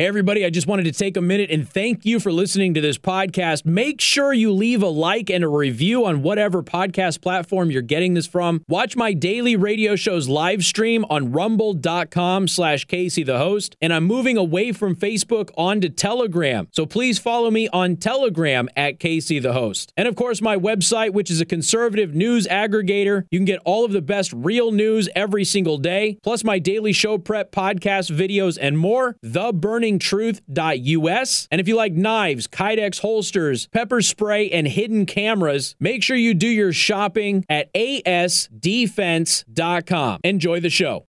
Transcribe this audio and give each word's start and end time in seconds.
Hey, 0.00 0.06
everybody, 0.06 0.46
I 0.46 0.48
just 0.48 0.66
wanted 0.66 0.84
to 0.84 0.92
take 0.92 1.18
a 1.18 1.20
minute 1.20 1.50
and 1.50 1.68
thank 1.68 2.06
you 2.06 2.20
for 2.20 2.32
listening 2.32 2.72
to 2.72 2.80
this 2.80 2.96
podcast. 2.96 3.66
Make 3.66 4.00
sure 4.00 4.32
you 4.32 4.50
leave 4.50 4.82
a 4.82 4.88
like 4.88 5.28
and 5.28 5.44
a 5.44 5.48
review 5.48 6.06
on 6.06 6.22
whatever 6.22 6.62
podcast 6.62 7.20
platform 7.20 7.70
you're 7.70 7.82
getting 7.82 8.14
this 8.14 8.26
from. 8.26 8.64
Watch 8.66 8.96
my 8.96 9.12
daily 9.12 9.56
radio 9.56 9.96
shows 9.96 10.26
live 10.26 10.64
stream 10.64 11.04
on 11.10 11.32
rumble.com 11.32 12.48
slash 12.48 12.86
Casey 12.86 13.22
the 13.24 13.36
host. 13.36 13.76
And 13.82 13.92
I'm 13.92 14.04
moving 14.04 14.38
away 14.38 14.72
from 14.72 14.96
Facebook 14.96 15.50
onto 15.54 15.90
Telegram. 15.90 16.68
So 16.72 16.86
please 16.86 17.18
follow 17.18 17.50
me 17.50 17.68
on 17.68 17.96
Telegram 17.96 18.70
at 18.78 19.00
Casey 19.00 19.38
the 19.38 19.52
host. 19.52 19.92
And 19.98 20.08
of 20.08 20.16
course, 20.16 20.40
my 20.40 20.56
website, 20.56 21.12
which 21.12 21.30
is 21.30 21.42
a 21.42 21.44
conservative 21.44 22.14
news 22.14 22.46
aggregator. 22.46 23.26
You 23.30 23.38
can 23.38 23.44
get 23.44 23.60
all 23.66 23.84
of 23.84 23.92
the 23.92 24.00
best 24.00 24.32
real 24.32 24.72
news 24.72 25.10
every 25.14 25.44
single 25.44 25.76
day, 25.76 26.18
plus 26.22 26.42
my 26.42 26.58
daily 26.58 26.94
show 26.94 27.18
prep 27.18 27.52
podcast 27.52 28.10
videos 28.10 28.56
and 28.58 28.78
more. 28.78 29.18
The 29.22 29.52
Burning 29.52 29.89
truth.us. 29.98 31.48
And 31.50 31.60
if 31.60 31.68
you 31.68 31.76
like 31.76 31.92
knives, 31.92 32.46
Kydex 32.46 33.00
holsters, 33.00 33.66
pepper 33.68 34.00
spray, 34.02 34.50
and 34.50 34.68
hidden 34.68 35.06
cameras, 35.06 35.74
make 35.80 36.02
sure 36.02 36.16
you 36.16 36.34
do 36.34 36.48
your 36.48 36.72
shopping 36.72 37.44
at 37.48 37.72
asdefense.com. 37.74 40.20
Enjoy 40.24 40.60
the 40.60 40.70
show. 40.70 41.06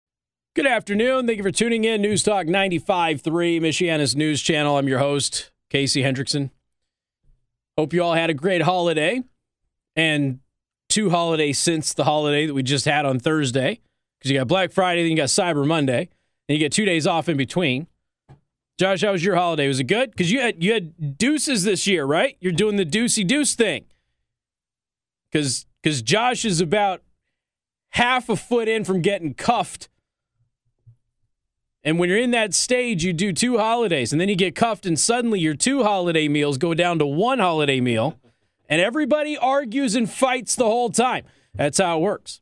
Good 0.54 0.68
afternoon. 0.68 1.28
Thank 1.28 1.38
you 1.38 1.44
for 1.44 1.52
tuning 1.52 1.86
in. 1.86 2.02
News 2.02 2.24
Talk 2.24 2.46
95.3, 2.46 3.22
Michiana's 3.62 4.18
news 4.18 4.42
channel. 4.42 4.78
I'm 4.78 4.88
your 4.88 5.00
host, 5.00 5.52
Casey 5.70 6.04
Hendrickson. 6.04 6.50
Hope 7.78 7.94
you 7.94 8.04
all 8.04 8.16
had 8.16 8.30
a 8.30 8.34
great 8.34 8.62
holiday 8.62 9.24
and 9.96 10.40
two 10.90 11.10
holidays 11.10 11.58
since 11.58 11.94
the 11.94 12.04
holiday 12.04 12.48
that 12.48 12.54
we 12.54 12.64
just 12.64 12.86
had 12.86 13.06
on 13.06 13.20
Thursday. 13.20 13.80
Because 14.20 14.32
you 14.32 14.38
got 14.38 14.48
Black 14.48 14.72
Friday, 14.72 15.04
then 15.04 15.12
you 15.12 15.18
got 15.18 15.30
Cyber 15.30 15.66
Monday, 15.66 16.10
and 16.48 16.56
you 16.56 16.58
get 16.58 16.72
two 16.72 16.86
days 16.86 17.08
off 17.08 17.30
in 17.30 17.38
between. 17.38 17.88
Josh, 18.82 19.04
how 19.04 19.12
was 19.12 19.24
your 19.24 19.36
holiday? 19.36 19.68
Was 19.68 19.80
it 19.80 19.84
good? 19.84 20.10
Because 20.10 20.32
you 20.32 20.40
had 20.40 20.64
you 20.64 20.74
had 20.74 21.16
deuces 21.20 21.64
this 21.64 21.86
year, 21.86 22.04
right? 22.04 22.36
You're 22.40 22.52
doing 22.52 22.78
the 22.78 22.86
deucey 22.86 23.26
deuce 23.28 23.54
thing. 23.54 23.86
Because 25.32 25.68
because 25.84 26.02
Josh 26.02 26.46
is 26.46 26.62
about 26.62 27.04
half 27.90 28.28
a 28.28 28.36
foot 28.36 28.68
in 28.68 28.84
from 28.84 29.04
getting 29.04 29.36
cuffed. 29.36 29.88
And 31.84 32.00
when 32.00 32.10
you're 32.10 32.18
in 32.18 32.32
that 32.32 32.56
stage, 32.56 33.06
you 33.06 33.14
do 33.14 33.32
two 33.32 33.60
holidays, 33.60 34.12
and 34.12 34.20
then 34.20 34.30
you 34.30 34.36
get 34.36 34.56
cuffed, 34.56 34.88
and 34.88 35.00
suddenly 35.00 35.40
your 35.40 35.54
two 35.54 35.84
holiday 35.84 36.28
meals 36.28 36.58
go 36.58 36.74
down 36.74 36.98
to 36.98 37.06
one 37.06 37.38
holiday 37.38 37.80
meal, 37.80 38.20
and 38.68 38.82
everybody 38.82 39.38
argues 39.38 39.94
and 39.94 40.10
fights 40.10 40.56
the 40.56 40.66
whole 40.66 40.90
time. 40.90 41.24
That's 41.54 41.78
how 41.78 42.00
it 42.00 42.02
works. 42.02 42.42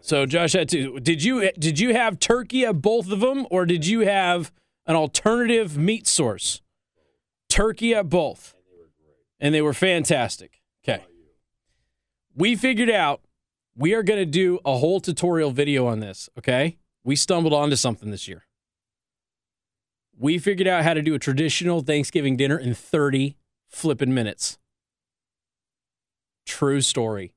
So, 0.00 0.26
Josh, 0.26 0.54
had 0.54 0.68
to, 0.70 0.98
did 0.98 1.22
you 1.22 1.52
did 1.52 1.78
you 1.78 1.94
have 1.94 2.18
turkey 2.18 2.66
at 2.66 2.82
both 2.82 3.12
of 3.12 3.20
them, 3.20 3.46
or 3.48 3.64
did 3.64 3.86
you 3.86 4.00
have 4.00 4.50
an 4.86 4.96
alternative 4.96 5.76
meat 5.76 6.06
source. 6.06 6.62
Turkey 7.48 7.94
at 7.94 8.08
both. 8.08 8.54
And 9.38 9.54
they 9.54 9.62
were 9.62 9.74
fantastic. 9.74 10.62
Okay. 10.84 11.04
We 12.34 12.56
figured 12.56 12.90
out 12.90 13.22
we 13.76 13.94
are 13.94 14.02
going 14.02 14.18
to 14.18 14.26
do 14.26 14.58
a 14.64 14.78
whole 14.78 15.00
tutorial 15.00 15.50
video 15.50 15.86
on 15.86 16.00
this, 16.00 16.28
okay? 16.38 16.78
We 17.04 17.16
stumbled 17.16 17.52
onto 17.52 17.76
something 17.76 18.10
this 18.10 18.26
year. 18.26 18.46
We 20.18 20.38
figured 20.38 20.66
out 20.66 20.82
how 20.82 20.94
to 20.94 21.02
do 21.02 21.14
a 21.14 21.18
traditional 21.18 21.80
Thanksgiving 21.82 22.36
dinner 22.36 22.58
in 22.58 22.72
30 22.74 23.36
flipping 23.68 24.14
minutes. 24.14 24.58
True 26.46 26.80
story. 26.80 27.34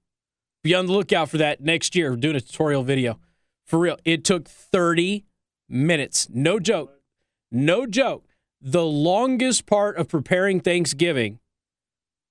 Be 0.63 0.73
on 0.73 0.85
the 0.85 0.93
lookout 0.93 1.29
for 1.29 1.37
that 1.37 1.61
next 1.61 1.95
year. 1.95 2.11
We're 2.11 2.17
doing 2.17 2.35
a 2.35 2.41
tutorial 2.41 2.83
video. 2.83 3.19
For 3.65 3.79
real, 3.79 3.97
it 4.05 4.23
took 4.23 4.47
30 4.47 5.25
minutes. 5.67 6.27
No 6.31 6.59
joke. 6.59 6.98
No 7.51 7.85
joke. 7.85 8.25
The 8.61 8.85
longest 8.85 9.65
part 9.65 9.97
of 9.97 10.09
preparing 10.09 10.59
Thanksgiving 10.59 11.39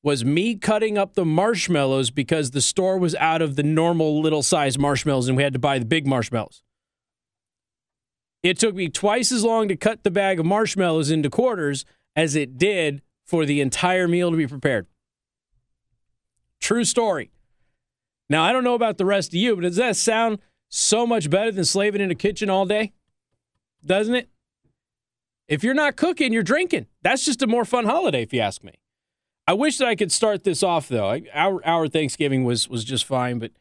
was 0.02 0.24
me 0.24 0.54
cutting 0.54 0.96
up 0.96 1.14
the 1.14 1.24
marshmallows 1.24 2.10
because 2.10 2.52
the 2.52 2.60
store 2.60 2.98
was 2.98 3.14
out 3.16 3.42
of 3.42 3.56
the 3.56 3.62
normal 3.62 4.20
little 4.20 4.42
size 4.42 4.78
marshmallows 4.78 5.28
and 5.28 5.36
we 5.36 5.42
had 5.42 5.52
to 5.52 5.58
buy 5.58 5.78
the 5.78 5.84
big 5.84 6.06
marshmallows. 6.06 6.62
It 8.42 8.58
took 8.58 8.74
me 8.74 8.88
twice 8.88 9.32
as 9.32 9.42
long 9.42 9.68
to 9.68 9.76
cut 9.76 10.04
the 10.04 10.10
bag 10.10 10.38
of 10.38 10.46
marshmallows 10.46 11.10
into 11.10 11.28
quarters 11.28 11.84
as 12.14 12.36
it 12.36 12.56
did 12.56 13.02
for 13.24 13.44
the 13.44 13.60
entire 13.60 14.06
meal 14.06 14.30
to 14.30 14.36
be 14.36 14.46
prepared. 14.46 14.86
True 16.60 16.84
story. 16.84 17.30
Now, 18.30 18.44
I 18.44 18.52
don't 18.52 18.64
know 18.64 18.74
about 18.74 18.98
the 18.98 19.06
rest 19.06 19.30
of 19.30 19.34
you, 19.34 19.56
but 19.56 19.62
does 19.62 19.76
that 19.76 19.96
sound 19.96 20.38
so 20.68 21.06
much 21.06 21.30
better 21.30 21.50
than 21.50 21.64
slaving 21.64 22.00
in 22.00 22.10
a 22.10 22.14
kitchen 22.14 22.50
all 22.50 22.66
day? 22.66 22.92
Doesn't 23.84 24.14
it? 24.14 24.28
If 25.48 25.64
you're 25.64 25.74
not 25.74 25.96
cooking, 25.96 26.32
you're 26.32 26.42
drinking. 26.42 26.86
That's 27.02 27.24
just 27.24 27.42
a 27.42 27.46
more 27.46 27.64
fun 27.64 27.86
holiday, 27.86 28.22
if 28.22 28.32
you 28.32 28.40
ask 28.40 28.62
me. 28.62 28.74
I 29.46 29.54
wish 29.54 29.78
that 29.78 29.88
I 29.88 29.96
could 29.96 30.12
start 30.12 30.44
this 30.44 30.62
off 30.62 30.88
though. 30.88 31.18
Our 31.32 31.66
our 31.66 31.88
Thanksgiving 31.88 32.44
was 32.44 32.68
was 32.68 32.84
just 32.84 33.06
fine, 33.06 33.38
but 33.38 33.52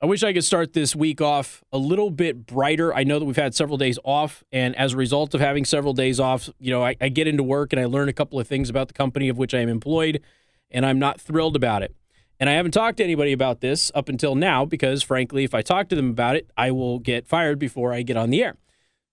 I 0.00 0.06
wish 0.06 0.22
I 0.22 0.32
could 0.32 0.44
start 0.44 0.72
this 0.72 0.96
week 0.96 1.20
off 1.20 1.62
a 1.70 1.76
little 1.76 2.10
bit 2.10 2.46
brighter. 2.46 2.94
I 2.94 3.04
know 3.04 3.18
that 3.18 3.26
we've 3.26 3.36
had 3.36 3.54
several 3.54 3.76
days 3.76 3.98
off, 4.04 4.42
and 4.52 4.74
as 4.76 4.94
a 4.94 4.96
result 4.96 5.34
of 5.34 5.40
having 5.40 5.66
several 5.66 5.92
days 5.92 6.18
off, 6.18 6.48
you 6.58 6.70
know, 6.70 6.82
I, 6.82 6.96
I 7.00 7.10
get 7.10 7.26
into 7.26 7.42
work 7.42 7.74
and 7.74 7.80
I 7.80 7.84
learn 7.84 8.08
a 8.08 8.12
couple 8.14 8.40
of 8.40 8.46
things 8.46 8.70
about 8.70 8.88
the 8.88 8.94
company 8.94 9.28
of 9.28 9.36
which 9.36 9.52
I 9.52 9.58
am 9.58 9.68
employed, 9.68 10.22
and 10.70 10.86
I'm 10.86 10.98
not 10.98 11.20
thrilled 11.20 11.56
about 11.56 11.82
it. 11.82 11.94
And 12.40 12.48
I 12.48 12.54
haven't 12.54 12.70
talked 12.70 12.98
to 12.98 13.04
anybody 13.04 13.32
about 13.32 13.60
this 13.60 13.90
up 13.94 14.08
until 14.08 14.34
now 14.34 14.64
because, 14.64 15.02
frankly, 15.02 15.44
if 15.44 15.52
I 15.52 15.60
talk 15.60 15.88
to 15.88 15.96
them 15.96 16.10
about 16.10 16.36
it, 16.36 16.48
I 16.56 16.70
will 16.70 17.00
get 17.00 17.26
fired 17.26 17.58
before 17.58 17.92
I 17.92 18.02
get 18.02 18.16
on 18.16 18.30
the 18.30 18.42
air. 18.42 18.56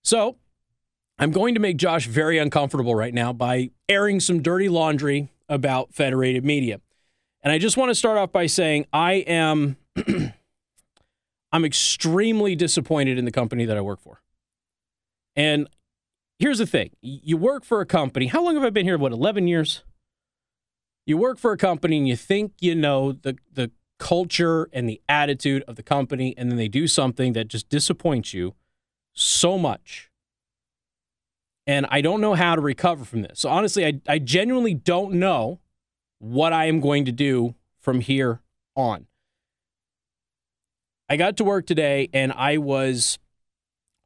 So 0.04 0.36
I'm 1.18 1.30
going 1.30 1.54
to 1.54 1.60
make 1.60 1.78
Josh 1.78 2.06
very 2.06 2.38
uncomfortable 2.38 2.94
right 2.94 3.14
now 3.14 3.32
by 3.32 3.70
airing 3.88 4.20
some 4.20 4.42
dirty 4.42 4.68
laundry 4.68 5.30
about 5.48 5.94
Federated 5.94 6.44
Media. 6.44 6.80
And 7.42 7.52
I 7.52 7.58
just 7.58 7.76
want 7.76 7.90
to 7.90 7.94
start 7.94 8.18
off 8.18 8.32
by 8.32 8.46
saying 8.46 8.86
I 8.92 9.14
am 9.14 9.76
I'm 11.52 11.64
extremely 11.64 12.54
disappointed 12.54 13.18
in 13.18 13.24
the 13.24 13.30
company 13.30 13.64
that 13.64 13.76
I 13.76 13.80
work 13.80 14.00
for. 14.00 14.20
And 15.34 15.68
here's 16.38 16.58
the 16.58 16.66
thing. 16.66 16.90
You 17.00 17.36
work 17.36 17.64
for 17.64 17.80
a 17.80 17.86
company. 17.86 18.26
How 18.26 18.42
long 18.42 18.54
have 18.54 18.64
I 18.64 18.70
been 18.70 18.84
here? 18.84 18.98
What, 18.98 19.12
11 19.12 19.48
years? 19.48 19.84
You 21.06 21.16
work 21.16 21.38
for 21.38 21.52
a 21.52 21.56
company 21.56 21.98
and 21.98 22.08
you 22.08 22.16
think 22.16 22.52
you 22.60 22.74
know 22.74 23.12
the 23.12 23.36
the 23.52 23.70
culture 23.98 24.68
and 24.72 24.86
the 24.86 25.00
attitude 25.08 25.62
of 25.66 25.76
the 25.76 25.82
company 25.82 26.34
and 26.36 26.50
then 26.50 26.58
they 26.58 26.68
do 26.68 26.86
something 26.86 27.32
that 27.32 27.48
just 27.48 27.70
disappoints 27.70 28.34
you 28.34 28.54
so 29.14 29.56
much 29.56 30.10
and 31.66 31.86
I 31.90 32.00
don't 32.00 32.20
know 32.20 32.34
how 32.34 32.54
to 32.54 32.60
recover 32.60 33.04
from 33.04 33.22
this. 33.22 33.40
So 33.40 33.48
honestly, 33.48 33.84
I, 33.86 34.00
I 34.08 34.18
genuinely 34.18 34.74
don't 34.74 35.14
know 35.14 35.60
what 36.18 36.52
I 36.52 36.66
am 36.66 36.80
going 36.80 37.04
to 37.06 37.12
do 37.12 37.54
from 37.80 38.00
here 38.00 38.40
on. 38.74 39.06
I 41.08 41.16
got 41.16 41.36
to 41.38 41.44
work 41.44 41.66
today 41.66 42.08
and 42.12 42.32
I 42.32 42.58
was 42.58 43.18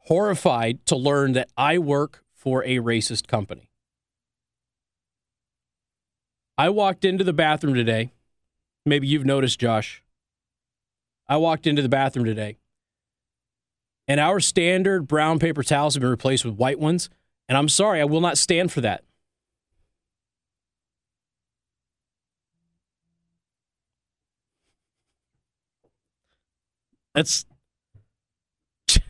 horrified 0.05 0.85
to 0.87 0.97
learn 0.97 1.33
that 1.33 1.49
I 1.57 1.79
work 1.79 2.25
for 2.35 2.65
a 2.65 2.77
racist 2.77 3.27
company. 3.27 3.71
I 6.57 6.69
walked 6.69 7.05
into 7.05 7.25
the 7.25 7.33
bathroom 7.33 7.75
today. 7.75 8.13
Maybe 8.85 9.07
you've 9.07 9.25
noticed, 9.25 9.61
Josh. 9.61 10.03
I 11.29 11.37
walked 11.37 11.67
into 11.67 11.81
the 11.81 11.89
bathroom 11.89 12.25
today, 12.25 12.59
and 14.09 14.19
our 14.19 14.41
standard 14.41 15.07
brown 15.07 15.39
paper 15.39 15.63
towels 15.63 15.95
have 15.95 16.01
been 16.01 16.11
replaced 16.11 16.45
with 16.45 16.55
white 16.57 16.79
ones. 16.81 17.09
And 17.51 17.59
I'm 17.59 17.69
sorry, 17.69 18.01
I 18.01 18.05
will 18.05 18.21
not 18.21 18.39
stand 18.39 18.71
for 18.71 18.81
that. 18.83 19.03
That's 27.13 27.45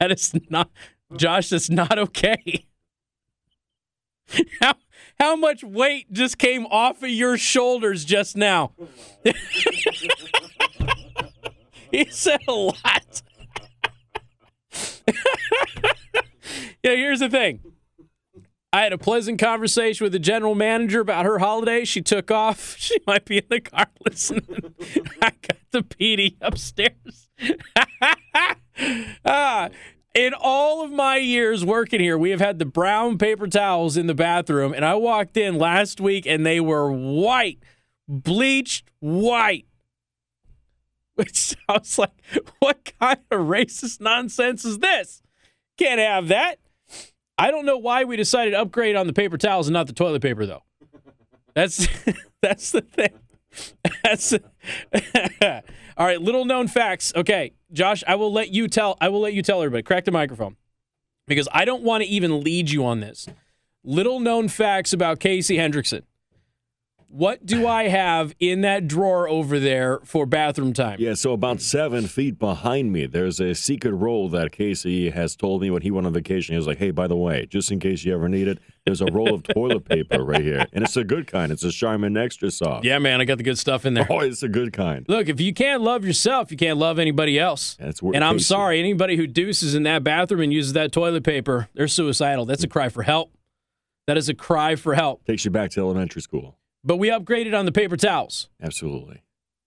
that 0.00 0.10
is 0.10 0.34
not 0.50 0.72
Josh, 1.16 1.50
that's 1.50 1.70
not 1.70 2.00
okay. 2.00 2.66
How 4.60 4.74
how 5.20 5.36
much 5.36 5.62
weight 5.62 6.12
just 6.12 6.36
came 6.36 6.66
off 6.66 7.00
of 7.04 7.10
your 7.10 7.38
shoulders 7.38 8.04
just 8.04 8.36
now? 8.36 8.72
he 11.92 12.06
said 12.10 12.40
a 12.48 12.52
lot. 12.52 13.22
Here's 16.96 17.20
the 17.20 17.28
thing. 17.28 17.60
I 18.72 18.82
had 18.82 18.92
a 18.92 18.98
pleasant 18.98 19.38
conversation 19.38 20.04
with 20.04 20.12
the 20.12 20.18
general 20.18 20.54
manager 20.54 21.00
about 21.00 21.24
her 21.24 21.38
holiday. 21.38 21.84
She 21.84 22.02
took 22.02 22.30
off. 22.30 22.76
She 22.88 22.98
might 23.06 23.24
be 23.24 23.38
in 23.38 23.44
the 23.48 23.60
car 23.60 23.86
listening. 24.06 24.74
I 25.22 25.30
got 25.30 25.58
the 25.70 25.82
PD 25.82 26.36
upstairs. 26.40 27.28
ah, 29.24 29.68
in 30.14 30.34
all 30.34 30.84
of 30.84 30.90
my 30.90 31.16
years 31.16 31.64
working 31.64 32.00
here, 32.00 32.18
we 32.18 32.30
have 32.30 32.40
had 32.40 32.58
the 32.58 32.64
brown 32.66 33.18
paper 33.18 33.46
towels 33.46 33.96
in 33.96 34.06
the 34.06 34.14
bathroom, 34.14 34.72
and 34.74 34.84
I 34.84 34.94
walked 34.94 35.36
in 35.36 35.58
last 35.58 36.00
week 36.00 36.26
and 36.26 36.44
they 36.44 36.60
were 36.60 36.90
white, 36.92 37.58
bleached 38.06 38.90
white. 39.00 39.66
Which 41.14 41.56
sounds 41.68 41.98
like, 41.98 42.12
what 42.60 42.92
kind 43.00 43.18
of 43.30 43.40
racist 43.40 44.00
nonsense 44.00 44.64
is 44.64 44.78
this? 44.78 45.22
Can't 45.76 46.00
have 46.00 46.28
that. 46.28 46.58
I 47.38 47.50
don't 47.50 47.64
know 47.64 47.78
why 47.78 48.04
we 48.04 48.16
decided 48.16 48.50
to 48.50 48.60
upgrade 48.60 48.96
on 48.96 49.06
the 49.06 49.12
paper 49.12 49.38
towels 49.38 49.68
and 49.68 49.72
not 49.72 49.86
the 49.86 49.92
toilet 49.92 50.22
paper, 50.22 50.44
though. 50.44 50.62
That's 51.54 51.88
that's 52.42 52.72
the 52.72 52.82
thing. 52.82 53.10
That's 54.02 54.32
all 55.96 56.06
right. 56.06 56.20
Little 56.20 56.44
known 56.44 56.68
facts. 56.68 57.12
Okay, 57.14 57.52
Josh, 57.72 58.04
I 58.06 58.16
will 58.16 58.32
let 58.32 58.50
you 58.50 58.68
tell. 58.68 58.96
I 59.00 59.08
will 59.08 59.20
let 59.20 59.32
you 59.32 59.42
tell 59.42 59.62
everybody. 59.62 59.82
Crack 59.82 60.04
the 60.04 60.10
microphone 60.10 60.56
because 61.26 61.48
I 61.52 61.64
don't 61.64 61.82
want 61.82 62.02
to 62.02 62.08
even 62.08 62.42
lead 62.42 62.70
you 62.70 62.84
on 62.84 63.00
this. 63.00 63.28
Little 63.84 64.20
known 64.20 64.48
facts 64.48 64.92
about 64.92 65.20
Casey 65.20 65.56
Hendrickson. 65.56 66.02
What 67.10 67.46
do 67.46 67.66
I 67.66 67.88
have 67.88 68.34
in 68.38 68.60
that 68.60 68.86
drawer 68.86 69.26
over 69.26 69.58
there 69.58 69.98
for 70.04 70.26
bathroom 70.26 70.74
time? 70.74 70.98
Yeah, 71.00 71.14
so 71.14 71.32
about 71.32 71.62
seven 71.62 72.06
feet 72.06 72.38
behind 72.38 72.92
me, 72.92 73.06
there's 73.06 73.40
a 73.40 73.54
secret 73.54 73.92
roll 73.94 74.28
that 74.28 74.52
Casey 74.52 75.08
has 75.08 75.34
told 75.34 75.62
me 75.62 75.70
when 75.70 75.80
he 75.80 75.90
went 75.90 76.06
on 76.06 76.12
vacation. 76.12 76.52
He 76.52 76.58
was 76.58 76.66
like, 76.66 76.76
hey, 76.76 76.90
by 76.90 77.06
the 77.06 77.16
way, 77.16 77.46
just 77.46 77.72
in 77.72 77.80
case 77.80 78.04
you 78.04 78.12
ever 78.12 78.28
need 78.28 78.46
it, 78.46 78.58
there's 78.84 79.00
a 79.00 79.06
roll 79.06 79.32
of 79.32 79.42
toilet 79.42 79.88
paper 79.88 80.22
right 80.22 80.42
here. 80.42 80.66
And 80.74 80.84
it's 80.84 80.98
a 80.98 81.04
good 81.04 81.26
kind. 81.26 81.50
It's 81.50 81.64
a 81.64 81.72
Charmin 81.72 82.14
Extra 82.18 82.50
Soft. 82.50 82.84
Yeah, 82.84 82.98
man, 82.98 83.22
I 83.22 83.24
got 83.24 83.38
the 83.38 83.44
good 83.44 83.58
stuff 83.58 83.86
in 83.86 83.94
there. 83.94 84.06
Oh, 84.18 84.20
it's 84.20 84.42
a 84.42 84.48
good 84.48 84.72
kind. 84.72 85.06
Look, 85.08 85.28
if 85.28 85.40
you 85.40 85.54
can't 85.54 85.82
love 85.82 86.04
yourself, 86.04 86.50
you 86.50 86.56
can't 86.56 86.78
love 86.78 86.98
anybody 86.98 87.38
else. 87.38 87.76
That's 87.78 88.02
and 88.02 88.24
I'm 88.24 88.34
Casey- 88.34 88.44
sorry, 88.44 88.80
anybody 88.80 89.16
who 89.16 89.26
deuces 89.26 89.74
in 89.74 89.84
that 89.84 90.04
bathroom 90.04 90.42
and 90.42 90.52
uses 90.52 90.74
that 90.74 90.92
toilet 90.92 91.24
paper, 91.24 91.68
they're 91.74 91.88
suicidal. 91.88 92.44
That's 92.44 92.64
a 92.64 92.68
mm. 92.68 92.72
cry 92.72 92.88
for 92.90 93.02
help. 93.02 93.32
That 94.06 94.16
is 94.16 94.28
a 94.28 94.34
cry 94.34 94.76
for 94.76 94.94
help. 94.94 95.24
Takes 95.24 95.44
you 95.44 95.50
back 95.50 95.70
to 95.72 95.80
elementary 95.80 96.22
school. 96.22 96.57
But 96.88 96.96
we 96.96 97.10
upgraded 97.10 97.56
on 97.56 97.66
the 97.66 97.70
paper 97.70 97.98
towels. 97.98 98.48
Absolutely. 98.62 99.22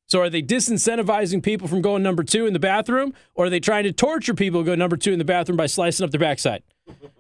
So 0.08 0.22
are 0.22 0.30
they 0.30 0.42
disincentivizing 0.42 1.44
people 1.44 1.68
from 1.68 1.84
going 1.84 2.02
number 2.02 2.24
two 2.24 2.48
in 2.48 2.54
the 2.54 2.60
bathroom, 2.60 3.14
or 3.36 3.46
are 3.46 3.50
they 3.52 3.60
trying 3.60 3.84
to 3.84 3.92
torture 3.92 4.34
people 4.34 4.62
to 4.62 4.66
go 4.66 4.74
number 4.74 4.98
two 4.98 5.14
in 5.14 5.20
the 5.20 5.24
bathroom 5.24 5.56
by 5.56 5.68
slicing 5.68 6.04
up 6.04 6.10
their 6.10 6.20
backside? 6.20 6.64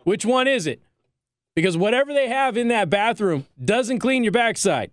Which 0.04 0.26
one 0.26 0.48
is 0.48 0.66
it? 0.66 0.82
Because 1.56 1.78
whatever 1.78 2.16
they 2.16 2.30
have 2.30 2.58
in 2.58 2.68
that 2.70 2.90
bathroom 2.90 3.46
doesn't 3.64 4.00
clean 4.00 4.24
your 4.24 4.32
backside. 4.32 4.90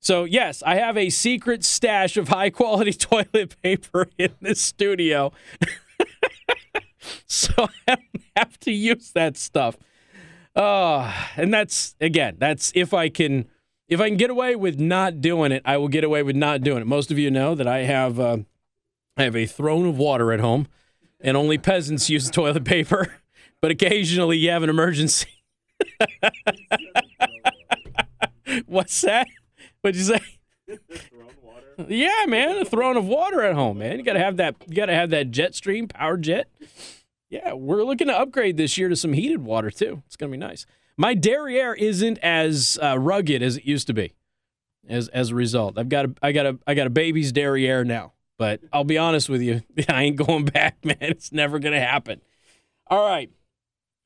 So 0.00 0.24
yes, 0.24 0.62
I 0.66 0.74
have 0.74 0.98
a 0.98 1.08
secret 1.08 1.64
stash 1.64 2.18
of 2.18 2.28
high 2.28 2.50
quality 2.50 2.92
toilet 2.92 3.56
paper 3.62 4.08
in 4.18 4.34
this 4.42 4.60
studio. 4.60 5.32
so 7.26 7.68
I 7.88 7.94
don't 7.94 8.22
have 8.36 8.60
to 8.60 8.70
use 8.70 9.12
that 9.12 9.38
stuff. 9.38 9.78
Uh, 10.54 11.10
and 11.38 11.54
that's 11.54 11.96
again, 12.02 12.36
that's 12.38 12.70
if 12.74 12.92
I 12.92 13.08
can 13.08 13.46
if 13.92 14.00
I 14.00 14.08
can 14.08 14.16
get 14.16 14.30
away 14.30 14.56
with 14.56 14.80
not 14.80 15.20
doing 15.20 15.52
it, 15.52 15.60
I 15.66 15.76
will 15.76 15.88
get 15.88 16.02
away 16.02 16.22
with 16.22 16.34
not 16.34 16.62
doing 16.62 16.80
it. 16.80 16.86
Most 16.86 17.10
of 17.10 17.18
you 17.18 17.30
know 17.30 17.54
that 17.54 17.66
I 17.66 17.80
have 17.80 18.18
uh, 18.18 18.38
I 19.18 19.24
have 19.24 19.36
a 19.36 19.44
throne 19.44 19.86
of 19.86 19.98
water 19.98 20.32
at 20.32 20.40
home, 20.40 20.66
and 21.20 21.36
only 21.36 21.58
peasants 21.58 22.08
use 22.08 22.30
toilet 22.30 22.64
paper. 22.64 23.14
But 23.60 23.70
occasionally, 23.70 24.38
you 24.38 24.50
have 24.50 24.64
an 24.64 24.70
emergency. 24.70 25.28
What's 28.66 29.00
that? 29.02 29.28
What'd 29.82 29.96
you 29.96 30.02
say? 30.02 30.20
Yeah, 31.86 32.24
man, 32.26 32.58
a 32.58 32.64
throne 32.64 32.96
of 32.96 33.06
water 33.06 33.40
at 33.42 33.54
home, 33.54 33.78
man. 33.78 33.98
You 33.98 34.04
gotta 34.04 34.18
have 34.18 34.38
that. 34.38 34.56
You 34.66 34.74
gotta 34.74 34.94
have 34.94 35.10
that 35.10 35.30
jet 35.30 35.54
stream 35.54 35.86
power 35.86 36.16
jet. 36.16 36.48
Yeah, 37.30 37.52
we're 37.52 37.84
looking 37.84 38.08
to 38.08 38.18
upgrade 38.18 38.56
this 38.56 38.76
year 38.76 38.88
to 38.88 38.96
some 38.96 39.12
heated 39.12 39.44
water 39.44 39.70
too. 39.70 40.02
It's 40.06 40.16
gonna 40.16 40.32
be 40.32 40.38
nice. 40.38 40.66
My 40.96 41.14
derriere 41.14 41.74
isn't 41.74 42.18
as 42.18 42.78
uh, 42.82 42.98
rugged 42.98 43.42
as 43.42 43.56
it 43.56 43.64
used 43.64 43.86
to 43.88 43.94
be. 43.94 44.14
As 44.88 45.08
as 45.08 45.30
a 45.30 45.34
result, 45.34 45.78
I've 45.78 45.88
got 45.88 46.06
a 46.06 46.14
I 46.22 46.32
got 46.32 46.46
a 46.46 46.58
I 46.66 46.74
got 46.74 46.86
a 46.88 46.90
baby's 46.90 47.30
derriere 47.30 47.84
now. 47.84 48.12
But 48.36 48.60
I'll 48.72 48.84
be 48.84 48.98
honest 48.98 49.28
with 49.28 49.40
you, 49.40 49.62
I 49.88 50.04
ain't 50.04 50.16
going 50.16 50.46
back, 50.46 50.76
man. 50.84 50.96
It's 51.00 51.32
never 51.32 51.58
gonna 51.58 51.80
happen. 51.80 52.20
All 52.88 53.06
right. 53.06 53.30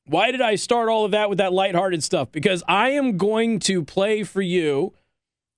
Why 0.05 0.31
did 0.31 0.39
I 0.39 0.55
start 0.55 0.87
all 0.87 1.03
of 1.03 1.11
that 1.11 1.29
with 1.29 1.39
that 1.39 1.51
lighthearted 1.51 2.01
stuff? 2.03 2.31
Because 2.31 2.63
I 2.67 2.91
am 2.91 3.17
going 3.17 3.59
to 3.61 3.83
play 3.83 4.23
for 4.23 4.41
you, 4.41 4.93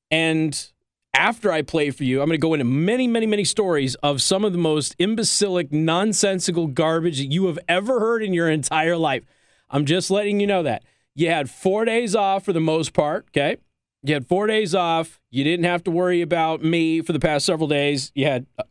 and 0.10 0.72
after 1.14 1.52
I 1.52 1.62
play 1.62 1.92
for 1.92 2.04
you, 2.04 2.22
I'm 2.22 2.28
going 2.28 2.40
to 2.40 2.42
go 2.42 2.54
into 2.56 2.66
many, 2.66 3.08
many, 3.08 3.28
many 3.28 3.44
stories 3.44 3.94
of 3.96 4.24
some 4.24 4.44
of 4.44 4.52
the 4.52 4.58
most 4.58 4.96
imbecilic, 4.98 5.72
nonsensical 5.72 6.66
garbage 6.66 7.18
that 7.18 7.32
you 7.32 7.46
have 7.46 7.60
ever 7.68 8.00
heard 8.00 8.24
in 8.24 8.34
your 8.34 8.50
entire 8.50 8.98
life. 8.98 9.24
I'm 9.70 9.86
just 9.86 10.10
letting 10.10 10.40
you 10.40 10.48
know 10.48 10.64
that. 10.64 10.84
You 11.20 11.30
had 11.30 11.50
four 11.50 11.84
days 11.84 12.16
off 12.16 12.46
for 12.46 12.54
the 12.54 12.62
most 12.62 12.94
part, 12.94 13.26
okay? 13.32 13.58
You 14.04 14.14
had 14.14 14.26
four 14.26 14.48
days 14.48 14.74
off. 14.74 15.20
You 15.30 15.44
didn't 15.44 15.66
have 15.66 15.84
to 15.84 15.92
worry 15.92 16.22
about 16.22 16.64
me 16.64 17.02
for 17.02 17.12
the 17.12 17.20
past 17.20 17.46
several 17.46 17.68
days. 17.68 18.14
You 18.16 18.26
had 18.26 18.46
uh, 18.58 18.64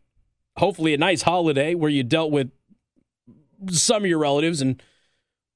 hopefully 0.57 0.95
a 0.95 0.97
nice 0.97 1.21
holiday 1.21 1.75
where 1.75 1.91
you 1.91 2.03
dealt 2.03 2.33
with 2.33 2.51
some 3.69 4.03
of 4.03 4.09
your 4.09 4.19
relatives 4.19 4.63
and 4.63 4.83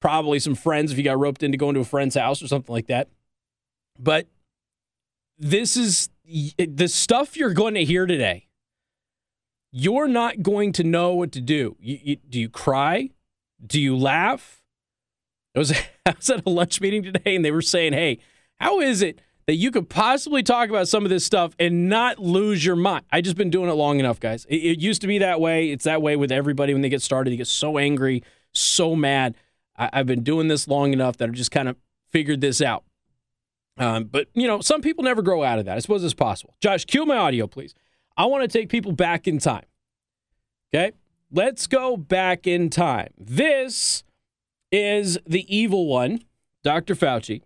probably 0.01 0.37
some 0.37 0.53
friends 0.53 0.91
if 0.91 0.99
you 0.99 1.03
got 1.03 1.17
roped 1.17 1.41
into 1.41 1.57
going 1.57 1.73
to 1.73 1.79
a 1.79 1.83
friend's 1.83 2.13
house 2.13 2.43
or 2.43 2.47
something 2.47 2.71
like 2.71 2.85
that. 2.85 3.07
But 3.97 4.27
this 5.39 5.75
is 5.75 6.11
the 6.23 6.87
stuff 6.87 7.35
you're 7.35 7.55
going 7.55 7.73
to 7.73 7.83
hear 7.83 8.05
today. 8.05 8.49
You're 9.71 10.07
not 10.07 10.43
going 10.43 10.73
to 10.73 10.83
know 10.83 11.15
what 11.15 11.31
to 11.31 11.41
do. 11.41 11.75
You, 11.79 11.99
you, 12.03 12.15
do 12.29 12.39
you 12.39 12.49
cry? 12.49 13.09
Do 13.65 13.81
you 13.81 13.97
laugh? 13.97 14.62
I 15.55 15.59
was, 15.59 15.71
I 16.05 16.13
was 16.17 16.29
at 16.29 16.45
a 16.45 16.49
lunch 16.49 16.81
meeting 16.81 17.03
today 17.03 17.35
and 17.35 17.43
they 17.43 17.51
were 17.51 17.61
saying, 17.61 17.93
hey, 17.93 18.19
how 18.59 18.79
is 18.79 19.01
it 19.01 19.19
that 19.45 19.55
you 19.55 19.71
could 19.71 19.89
possibly 19.89 20.41
talk 20.41 20.69
about 20.69 20.87
some 20.87 21.03
of 21.03 21.09
this 21.09 21.25
stuff 21.25 21.53
and 21.59 21.89
not 21.89 22.19
lose 22.19 22.65
your 22.65 22.75
mind? 22.75 23.05
I 23.11 23.21
just 23.21 23.37
been 23.37 23.49
doing 23.49 23.69
it 23.69 23.73
long 23.73 23.99
enough, 23.99 24.19
guys. 24.19 24.45
It, 24.45 24.57
it 24.57 24.79
used 24.79 25.01
to 25.01 25.07
be 25.07 25.19
that 25.19 25.39
way. 25.39 25.71
It's 25.71 25.85
that 25.85 26.01
way 26.01 26.15
with 26.15 26.31
everybody 26.31 26.73
when 26.73 26.81
they 26.81 26.89
get 26.89 27.01
started. 27.01 27.31
They 27.31 27.37
get 27.37 27.47
so 27.47 27.77
angry, 27.77 28.23
so 28.53 28.95
mad. 28.95 29.35
I, 29.77 29.89
I've 29.93 30.07
been 30.07 30.23
doing 30.23 30.47
this 30.47 30.67
long 30.67 30.93
enough 30.93 31.17
that 31.17 31.29
I've 31.29 31.35
just 31.35 31.51
kind 31.51 31.67
of 31.67 31.75
figured 32.11 32.41
this 32.41 32.61
out. 32.61 32.83
Um, 33.77 34.05
but 34.05 34.27
you 34.33 34.47
know, 34.47 34.61
some 34.61 34.81
people 34.81 35.03
never 35.03 35.21
grow 35.21 35.43
out 35.43 35.59
of 35.59 35.65
that. 35.65 35.75
I 35.75 35.79
suppose 35.79 36.03
it's 36.03 36.13
possible. 36.13 36.55
Josh, 36.61 36.85
cue 36.85 37.05
my 37.05 37.17
audio, 37.17 37.47
please. 37.47 37.73
I 38.15 38.25
want 38.25 38.43
to 38.43 38.47
take 38.47 38.69
people 38.69 38.91
back 38.91 39.27
in 39.27 39.39
time. 39.39 39.65
Okay, 40.73 40.91
let's 41.31 41.67
go 41.67 41.97
back 41.97 42.45
in 42.45 42.69
time. 42.69 43.09
This 43.17 44.03
is 44.73 45.19
the 45.27 45.45
evil 45.55 45.85
one, 45.87 46.23
Dr. 46.63 46.95
Fauci, 46.95 47.43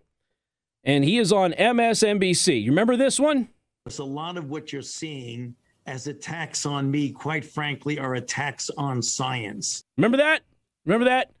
and 0.82 1.04
he 1.04 1.18
is 1.18 1.30
on 1.30 1.52
MSNBC. 1.52 2.62
You 2.62 2.70
remember 2.70 2.96
this 2.96 3.20
one? 3.20 3.48
It's 3.84 3.98
a 3.98 4.04
lot 4.04 4.38
of 4.38 4.48
what 4.48 4.72
you're 4.72 4.82
seeing 4.82 5.54
as 5.86 6.06
attacks 6.06 6.66
on 6.66 6.90
me, 6.90 7.10
quite 7.10 7.44
frankly, 7.44 7.98
are 7.98 8.14
attacks 8.14 8.70
on 8.76 9.02
science. 9.02 9.84
Remember 9.96 10.16
that? 10.16 10.42
Remember 10.84 11.04
that? 11.04 11.32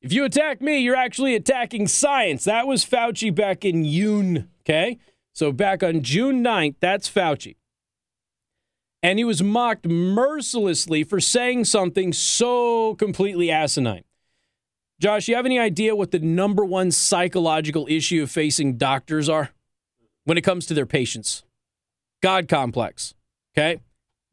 If 0.00 0.12
you 0.12 0.24
attack 0.24 0.60
me, 0.60 0.78
you're 0.78 0.96
actually 0.96 1.34
attacking 1.34 1.88
science. 1.88 2.44
That 2.44 2.66
was 2.66 2.84
Fauci 2.84 3.34
back 3.34 3.64
in 3.64 3.84
June. 3.84 4.48
Okay. 4.60 4.98
So 5.32 5.52
back 5.52 5.82
on 5.82 6.02
June 6.02 6.42
9th, 6.42 6.76
that's 6.80 7.08
Fauci. 7.08 7.56
And 9.02 9.18
he 9.18 9.24
was 9.24 9.42
mocked 9.42 9.86
mercilessly 9.86 11.04
for 11.04 11.20
saying 11.20 11.64
something 11.64 12.12
so 12.12 12.94
completely 12.94 13.50
asinine. 13.50 14.04
Josh, 14.98 15.28
you 15.28 15.36
have 15.36 15.46
any 15.46 15.58
idea 15.58 15.94
what 15.94 16.10
the 16.10 16.18
number 16.18 16.64
one 16.64 16.90
psychological 16.90 17.86
issue 17.88 18.26
facing 18.26 18.78
doctors 18.78 19.28
are 19.28 19.50
when 20.24 20.38
it 20.38 20.42
comes 20.42 20.66
to 20.66 20.74
their 20.74 20.86
patients? 20.86 21.42
God 22.22 22.48
complex. 22.48 23.14
Okay. 23.56 23.80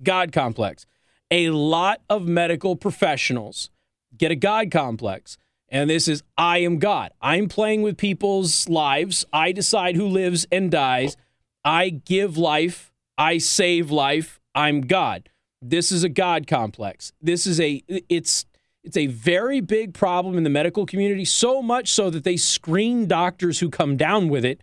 God 0.01 0.31
complex. 0.31 0.85
A 1.29 1.49
lot 1.49 2.01
of 2.09 2.27
medical 2.27 2.75
professionals 2.75 3.69
get 4.17 4.31
a 4.31 4.35
God 4.35 4.71
complex. 4.71 5.37
And 5.69 5.89
this 5.89 6.07
is 6.07 6.23
I 6.37 6.59
am 6.59 6.77
God. 6.77 7.11
I'm 7.21 7.49
playing 7.49 7.81
with 7.81 7.97
people's 7.97 8.69
lives. 8.69 9.25
I 9.33 9.51
decide 9.51 9.95
who 9.95 10.07
lives 10.07 10.45
and 10.51 10.71
dies. 10.71 11.17
I 11.65 11.89
give 11.89 12.37
life. 12.37 12.93
I 13.17 13.37
save 13.37 13.91
life. 13.91 14.39
I'm 14.55 14.81
God. 14.81 15.29
This 15.61 15.91
is 15.91 16.03
a 16.03 16.09
God 16.09 16.45
complex. 16.47 17.11
This 17.21 17.47
is 17.47 17.59
a 17.59 17.83
it's 17.87 18.45
it's 18.83 18.97
a 18.97 19.07
very 19.07 19.61
big 19.61 19.93
problem 19.93 20.37
in 20.37 20.43
the 20.43 20.49
medical 20.49 20.85
community, 20.85 21.25
so 21.25 21.61
much 21.61 21.89
so 21.89 22.09
that 22.09 22.23
they 22.23 22.37
screen 22.37 23.07
doctors 23.07 23.59
who 23.59 23.69
come 23.69 23.97
down 23.97 24.29
with 24.29 24.43
it 24.43 24.61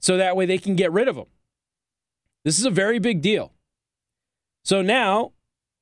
so 0.00 0.16
that 0.16 0.36
way 0.36 0.46
they 0.46 0.58
can 0.58 0.76
get 0.76 0.92
rid 0.92 1.08
of 1.08 1.16
them. 1.16 1.26
This 2.44 2.58
is 2.58 2.64
a 2.64 2.70
very 2.70 2.98
big 2.98 3.20
deal. 3.20 3.52
So 4.64 4.82
now 4.82 5.32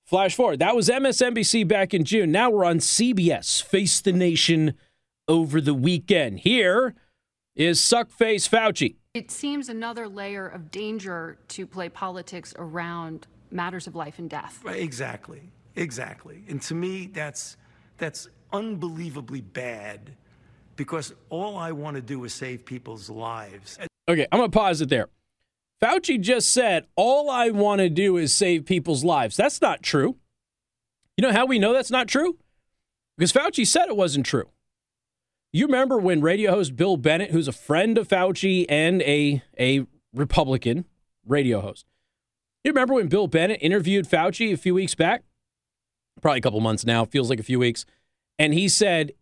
Flash 0.08 0.34
forward. 0.34 0.58
That 0.60 0.74
was 0.74 0.88
MSNBC 0.88 1.68
back 1.68 1.92
in 1.92 2.02
June. 2.02 2.32
Now 2.32 2.48
we're 2.48 2.64
on 2.64 2.78
CBS. 2.78 3.62
Face 3.62 4.00
the 4.00 4.10
nation 4.10 4.72
over 5.28 5.60
the 5.60 5.74
weekend. 5.74 6.40
Here 6.40 6.94
is 7.54 7.78
Suckface 7.78 8.48
Fauci. 8.48 8.96
It 9.12 9.30
seems 9.30 9.68
another 9.68 10.08
layer 10.08 10.48
of 10.48 10.70
danger 10.70 11.36
to 11.48 11.66
play 11.66 11.90
politics 11.90 12.54
around 12.56 13.26
matters 13.50 13.86
of 13.86 13.94
life 13.94 14.18
and 14.18 14.30
death. 14.30 14.62
Exactly. 14.66 15.42
Exactly. 15.76 16.42
And 16.48 16.62
to 16.62 16.74
me, 16.74 17.10
that's 17.12 17.57
that's 17.98 18.28
unbelievably 18.52 19.42
bad 19.42 20.16
because 20.76 21.12
all 21.28 21.56
I 21.56 21.72
want 21.72 21.96
to 21.96 22.02
do 22.02 22.24
is 22.24 22.32
save 22.32 22.64
people's 22.64 23.10
lives. 23.10 23.78
Okay, 24.08 24.26
I'm 24.32 24.38
going 24.38 24.50
to 24.50 24.58
pause 24.58 24.80
it 24.80 24.88
there. 24.88 25.08
Fauci 25.82 26.20
just 26.20 26.50
said, 26.50 26.86
All 26.96 27.30
I 27.30 27.50
want 27.50 27.80
to 27.80 27.88
do 27.88 28.16
is 28.16 28.32
save 28.32 28.64
people's 28.64 29.04
lives. 29.04 29.36
That's 29.36 29.60
not 29.60 29.82
true. 29.82 30.16
You 31.16 31.22
know 31.22 31.32
how 31.32 31.46
we 31.46 31.58
know 31.58 31.72
that's 31.72 31.90
not 31.90 32.08
true? 32.08 32.38
Because 33.16 33.32
Fauci 33.32 33.66
said 33.66 33.88
it 33.88 33.96
wasn't 33.96 34.26
true. 34.26 34.50
You 35.52 35.66
remember 35.66 35.98
when 35.98 36.20
radio 36.20 36.52
host 36.52 36.76
Bill 36.76 36.96
Bennett, 36.96 37.30
who's 37.30 37.48
a 37.48 37.52
friend 37.52 37.98
of 37.98 38.08
Fauci 38.08 38.66
and 38.68 39.02
a 39.02 39.42
a 39.58 39.86
Republican 40.14 40.84
radio 41.26 41.60
host, 41.60 41.86
you 42.64 42.70
remember 42.70 42.94
when 42.94 43.08
Bill 43.08 43.26
Bennett 43.26 43.58
interviewed 43.62 44.08
Fauci 44.08 44.52
a 44.52 44.56
few 44.56 44.74
weeks 44.74 44.94
back? 44.94 45.24
Probably 46.20 46.38
a 46.38 46.42
couple 46.42 46.60
months 46.60 46.84
now, 46.84 47.04
feels 47.04 47.30
like 47.30 47.40
a 47.40 47.44
few 47.44 47.58
weeks. 47.58 47.84
And 48.38 48.54
he 48.54 48.68
said, 48.68 49.12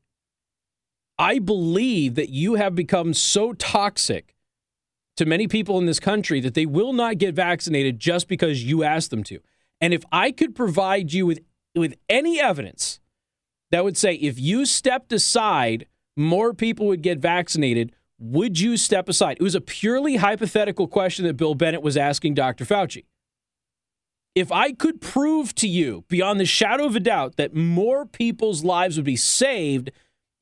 I 1.19 1.38
believe 1.38 2.15
that 2.17 2.29
you 2.29 2.55
have 2.55 2.75
become 2.75 3.15
so 3.15 3.53
toxic 3.55 4.35
to 5.17 5.25
many 5.25 5.49
people 5.49 5.79
in 5.79 5.87
this 5.87 6.00
country 6.00 6.41
that 6.41 6.55
they 6.55 6.67
will 6.67 6.93
not 6.93 7.19
get 7.19 7.35
vaccinated 7.35 7.99
just 7.99 8.29
because 8.29 8.65
you 8.65 8.85
asked 8.85 9.11
them 9.11 9.25
to. 9.25 9.41
And 9.81 9.95
if 9.95 10.05
I 10.12 10.31
could 10.31 10.55
provide 10.55 11.12
you 11.12 11.26
with, 11.26 11.41
with 11.75 11.95
any 12.09 12.41
evidence 12.41 13.00
that 13.71 13.85
would 13.85 13.97
say 13.97 14.15
if 14.15 14.38
you 14.38 14.67
stepped 14.67 15.12
aside, 15.12 15.87
more 16.17 16.53
people 16.53 16.87
would 16.87 17.03
get 17.03 17.19
vaccinated, 17.19 17.93
would 18.19 18.59
you 18.59 18.76
step 18.76 19.09
aside? 19.09 19.38
It 19.38 19.43
was 19.43 19.55
a 19.55 19.61
purely 19.61 20.17
hypothetical 20.17 20.87
question 20.87 21.26
that 21.26 21.37
Bill 21.37 21.55
Bennett 21.55 21.83
was 21.83 21.97
asking 21.97 22.35
Dr. 22.35 22.65
Fauci. 22.65 23.05
If 24.37 24.52
I 24.52 24.73
could 24.73 25.00
prove 25.00 25.55
to 25.55 25.66
you 25.66 26.05
beyond 26.09 26.38
the 26.38 26.45
shadow 26.45 26.85
of 26.85 26.95
a 26.95 27.00
doubt 27.00 27.37
that 27.37 27.55
more 27.55 28.05
people's 28.05 28.62
lives 28.62 28.97
would 28.97 29.07
be 29.07 29.16
saved 29.16 29.90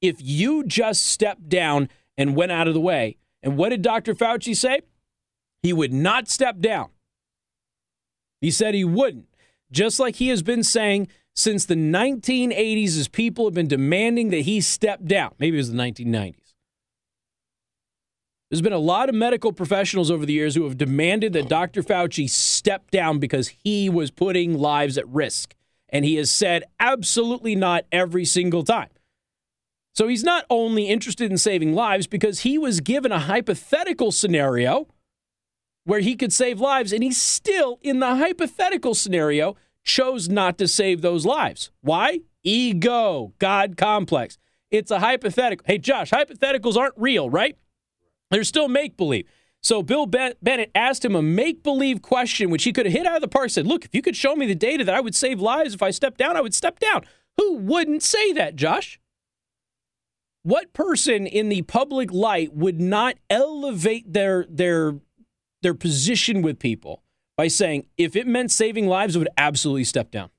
if 0.02 0.16
you 0.18 0.64
just 0.64 1.06
stepped 1.06 1.48
down 1.48 1.88
and 2.18 2.34
went 2.34 2.50
out 2.50 2.66
of 2.66 2.74
the 2.74 2.80
way, 2.80 3.18
and 3.40 3.56
what 3.56 3.68
did 3.68 3.82
Dr. 3.82 4.12
Fauci 4.12 4.56
say? 4.56 4.80
He 5.62 5.72
would 5.72 5.92
not 5.92 6.28
step 6.28 6.58
down. 6.58 6.88
He 8.40 8.50
said 8.50 8.74
he 8.74 8.84
wouldn't, 8.84 9.28
just 9.70 10.00
like 10.00 10.16
he 10.16 10.26
has 10.28 10.42
been 10.42 10.64
saying 10.64 11.06
since 11.32 11.64
the 11.64 11.76
1980s 11.76 12.98
as 12.98 13.06
people 13.06 13.44
have 13.44 13.54
been 13.54 13.68
demanding 13.68 14.30
that 14.30 14.40
he 14.40 14.60
step 14.60 15.04
down. 15.04 15.34
Maybe 15.38 15.56
it 15.56 15.60
was 15.60 15.70
the 15.70 15.78
1990s. 15.78 16.43
There's 18.54 18.62
been 18.62 18.72
a 18.72 18.78
lot 18.78 19.08
of 19.08 19.16
medical 19.16 19.52
professionals 19.52 20.12
over 20.12 20.24
the 20.24 20.32
years 20.32 20.54
who 20.54 20.62
have 20.62 20.78
demanded 20.78 21.32
that 21.32 21.48
Dr. 21.48 21.82
Fauci 21.82 22.30
step 22.30 22.88
down 22.92 23.18
because 23.18 23.48
he 23.48 23.90
was 23.90 24.12
putting 24.12 24.56
lives 24.56 24.96
at 24.96 25.08
risk. 25.08 25.56
And 25.88 26.04
he 26.04 26.14
has 26.14 26.30
said 26.30 26.62
absolutely 26.78 27.56
not 27.56 27.84
every 27.90 28.24
single 28.24 28.62
time. 28.62 28.90
So 29.92 30.06
he's 30.06 30.22
not 30.22 30.44
only 30.48 30.88
interested 30.88 31.32
in 31.32 31.36
saving 31.36 31.74
lives 31.74 32.06
because 32.06 32.42
he 32.42 32.56
was 32.56 32.78
given 32.78 33.10
a 33.10 33.18
hypothetical 33.18 34.12
scenario 34.12 34.86
where 35.82 35.98
he 35.98 36.14
could 36.14 36.32
save 36.32 36.60
lives, 36.60 36.92
and 36.92 37.02
he 37.02 37.10
still, 37.10 37.80
in 37.82 37.98
the 37.98 38.14
hypothetical 38.14 38.94
scenario, 38.94 39.56
chose 39.82 40.28
not 40.28 40.58
to 40.58 40.68
save 40.68 41.02
those 41.02 41.26
lives. 41.26 41.72
Why? 41.80 42.20
Ego, 42.44 43.32
God 43.40 43.76
complex. 43.76 44.38
It's 44.70 44.92
a 44.92 45.00
hypothetical. 45.00 45.64
Hey, 45.66 45.78
Josh, 45.78 46.12
hypotheticals 46.12 46.76
aren't 46.76 46.94
real, 46.96 47.28
right? 47.28 47.58
They're 48.34 48.42
still 48.42 48.66
make 48.66 48.96
believe. 48.96 49.28
So 49.62 49.80
Bill 49.80 50.06
Bennett 50.06 50.70
asked 50.74 51.04
him 51.04 51.14
a 51.14 51.22
make 51.22 51.62
believe 51.62 52.02
question, 52.02 52.50
which 52.50 52.64
he 52.64 52.72
could 52.72 52.84
have 52.84 52.92
hit 52.92 53.06
out 53.06 53.14
of 53.14 53.22
the 53.22 53.28
park. 53.28 53.50
Said, 53.50 53.66
"Look, 53.66 53.84
if 53.84 53.94
you 53.94 54.02
could 54.02 54.16
show 54.16 54.34
me 54.34 54.44
the 54.44 54.56
data 54.56 54.82
that 54.84 54.94
I 54.94 55.00
would 55.00 55.14
save 55.14 55.40
lives 55.40 55.72
if 55.72 55.82
I 55.82 55.90
stepped 55.90 56.18
down, 56.18 56.36
I 56.36 56.40
would 56.40 56.52
step 56.52 56.80
down." 56.80 57.04
Who 57.36 57.58
wouldn't 57.58 58.02
say 58.02 58.32
that, 58.32 58.56
Josh? 58.56 58.98
What 60.42 60.72
person 60.72 61.26
in 61.26 61.48
the 61.48 61.62
public 61.62 62.12
light 62.12 62.52
would 62.54 62.80
not 62.80 63.16
elevate 63.30 64.12
their 64.12 64.46
their 64.50 64.98
their 65.62 65.74
position 65.74 66.42
with 66.42 66.58
people 66.58 67.02
by 67.36 67.48
saying, 67.48 67.86
if 67.96 68.16
it 68.16 68.26
meant 68.26 68.50
saving 68.50 68.86
lives, 68.86 69.16
it 69.16 69.20
would 69.20 69.28
absolutely 69.38 69.84
step 69.84 70.10
down? 70.10 70.30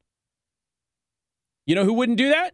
You 1.66 1.76
know 1.76 1.86
who 1.86 1.94
wouldn't 1.94 2.18
do 2.18 2.30
that? 2.30 2.54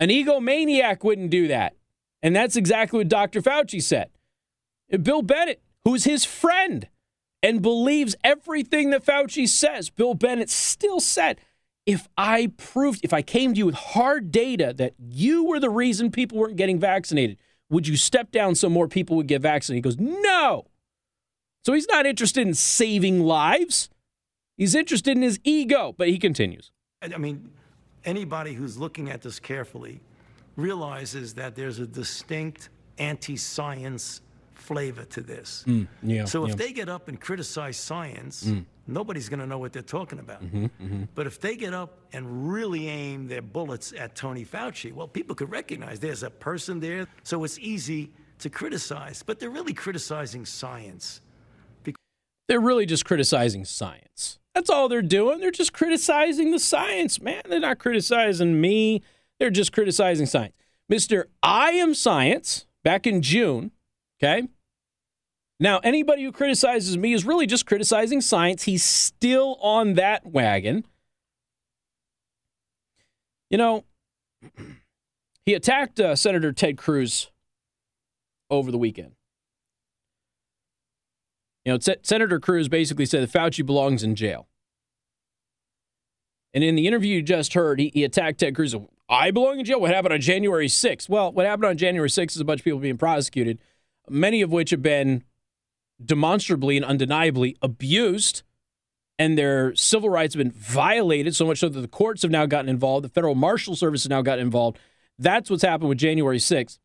An 0.00 0.08
egomaniac 0.08 1.04
wouldn't 1.04 1.30
do 1.30 1.46
that. 1.48 1.76
And 2.22 2.34
that's 2.34 2.56
exactly 2.56 2.98
what 2.98 3.08
Dr. 3.08 3.40
Fauci 3.40 3.82
said. 3.82 4.10
Bill 4.98 5.22
Bennett, 5.22 5.62
who's 5.84 6.04
his 6.04 6.24
friend 6.24 6.88
and 7.42 7.62
believes 7.62 8.14
everything 8.22 8.90
that 8.90 9.04
Fauci 9.04 9.48
says, 9.48 9.90
Bill 9.90 10.14
Bennett 10.14 10.50
still 10.50 11.00
said, 11.00 11.40
if 11.86 12.08
I 12.16 12.52
proved, 12.56 13.00
if 13.02 13.12
I 13.12 13.22
came 13.22 13.54
to 13.54 13.58
you 13.58 13.66
with 13.66 13.74
hard 13.74 14.30
data 14.30 14.72
that 14.76 14.94
you 14.98 15.44
were 15.44 15.58
the 15.58 15.70
reason 15.70 16.10
people 16.12 16.38
weren't 16.38 16.56
getting 16.56 16.78
vaccinated, 16.78 17.38
would 17.70 17.88
you 17.88 17.96
step 17.96 18.30
down 18.30 18.54
so 18.54 18.68
more 18.68 18.86
people 18.86 19.16
would 19.16 19.26
get 19.26 19.42
vaccinated? 19.42 19.84
He 19.84 19.96
goes, 19.96 19.98
no. 19.98 20.66
So 21.64 21.72
he's 21.72 21.88
not 21.88 22.06
interested 22.06 22.46
in 22.46 22.54
saving 22.54 23.22
lives. 23.22 23.88
He's 24.56 24.74
interested 24.74 25.16
in 25.16 25.22
his 25.22 25.40
ego, 25.42 25.94
but 25.96 26.08
he 26.08 26.18
continues. 26.18 26.70
I 27.00 27.16
mean, 27.16 27.50
anybody 28.04 28.52
who's 28.52 28.76
looking 28.76 29.10
at 29.10 29.22
this 29.22 29.40
carefully 29.40 30.00
realizes 30.56 31.34
that 31.34 31.56
there's 31.56 31.78
a 31.78 31.86
distinct 31.86 32.68
anti 32.98 33.36
science 33.36 34.20
flavor 34.62 35.04
to 35.04 35.20
this. 35.20 35.64
Mm, 35.66 35.86
yeah, 36.02 36.24
so 36.24 36.44
if 36.44 36.50
yeah. 36.50 36.54
they 36.56 36.72
get 36.72 36.88
up 36.88 37.08
and 37.08 37.20
criticize 37.20 37.76
science, 37.76 38.44
Mm. 38.44 38.64
nobody's 38.86 39.28
going 39.28 39.40
to 39.40 39.46
know 39.46 39.58
what 39.58 39.72
they're 39.72 39.82
talking 39.82 40.18
about. 40.18 40.42
Mm-hmm, 40.42 41.04
But 41.14 41.26
if 41.26 41.40
they 41.40 41.56
get 41.56 41.74
up 41.74 41.98
and 42.12 42.50
really 42.52 42.88
aim 42.88 43.28
their 43.28 43.42
bullets 43.42 43.92
at 43.92 44.14
Tony 44.14 44.44
Fauci, 44.44 44.92
well, 44.92 45.08
people 45.08 45.34
could 45.34 45.50
recognize 45.50 45.98
there's 46.00 46.22
a 46.22 46.30
person 46.30 46.80
there. 46.80 47.06
So 47.22 47.44
it's 47.44 47.58
easy 47.58 48.10
to 48.38 48.48
criticize, 48.50 49.22
but 49.22 49.38
they're 49.38 49.50
really 49.50 49.74
criticizing 49.74 50.46
science. 50.46 51.20
They're 52.48 52.60
really 52.60 52.86
just 52.86 53.04
criticizing 53.04 53.64
science. 53.64 54.38
That's 54.54 54.68
all 54.68 54.88
they're 54.88 55.00
doing. 55.00 55.40
They're 55.40 55.50
just 55.50 55.72
criticizing 55.72 56.50
the 56.50 56.58
science, 56.58 57.20
man. 57.20 57.40
They're 57.48 57.60
not 57.60 57.78
criticizing 57.78 58.60
me. 58.60 59.00
They're 59.38 59.50
just 59.50 59.72
criticizing 59.72 60.26
science. 60.26 60.54
Mr. 60.90 61.24
I 61.42 61.70
am 61.72 61.94
science 61.94 62.66
back 62.82 63.06
in 63.06 63.22
June, 63.22 63.70
okay? 64.22 64.48
Now, 65.58 65.78
anybody 65.78 66.24
who 66.24 66.32
criticizes 66.32 66.98
me 66.98 67.12
is 67.12 67.24
really 67.24 67.46
just 67.46 67.66
criticizing 67.66 68.20
science. 68.20 68.64
He's 68.64 68.82
still 68.82 69.56
on 69.60 69.94
that 69.94 70.26
wagon. 70.26 70.84
You 73.48 73.58
know, 73.58 73.84
he 75.46 75.54
attacked 75.54 76.00
uh, 76.00 76.16
Senator 76.16 76.52
Ted 76.52 76.76
Cruz 76.76 77.30
over 78.50 78.70
the 78.70 78.78
weekend. 78.78 79.12
You 81.64 81.74
know, 81.74 81.78
Senator 82.02 82.40
Cruz 82.40 82.68
basically 82.68 83.06
said 83.06 83.22
that 83.22 83.30
Fauci 83.30 83.64
belongs 83.64 84.02
in 84.02 84.16
jail. 84.16 84.48
And 86.54 86.64
in 86.64 86.74
the 86.74 86.86
interview 86.86 87.16
you 87.16 87.22
just 87.22 87.54
heard, 87.54 87.78
he, 87.78 87.90
he 87.94 88.04
attacked 88.04 88.40
Ted 88.40 88.54
Cruz. 88.54 88.74
I 89.08 89.30
belong 89.30 89.60
in 89.60 89.64
jail. 89.64 89.80
What 89.80 89.94
happened 89.94 90.12
on 90.12 90.20
January 90.20 90.66
6th? 90.66 91.08
Well, 91.08 91.32
what 91.32 91.46
happened 91.46 91.66
on 91.66 91.76
January 91.76 92.08
6th 92.08 92.32
is 92.32 92.40
a 92.40 92.44
bunch 92.44 92.60
of 92.60 92.64
people 92.64 92.80
being 92.80 92.98
prosecuted, 92.98 93.58
many 94.12 94.42
of 94.42 94.50
which 94.50 94.70
have 94.70 94.82
been 94.82 95.24
demonstrably 96.04 96.76
and 96.76 96.84
undeniably 96.84 97.56
abused, 97.62 98.42
and 99.18 99.38
their 99.38 99.74
civil 99.74 100.10
rights 100.10 100.34
have 100.34 100.42
been 100.42 100.52
violated 100.52 101.36
so 101.36 101.46
much 101.46 101.58
so 101.58 101.68
that 101.68 101.80
the 101.80 101.88
courts 101.88 102.22
have 102.22 102.30
now 102.30 102.46
gotten 102.46 102.68
involved. 102.68 103.04
The 103.04 103.10
federal 103.10 103.34
marshal 103.34 103.76
service 103.76 104.04
has 104.04 104.10
now 104.10 104.22
gotten 104.22 104.44
involved. 104.44 104.78
That's 105.18 105.50
what's 105.50 105.62
happened 105.62 105.88
with 105.88 105.98
January 105.98 106.38
6th. 106.38 106.78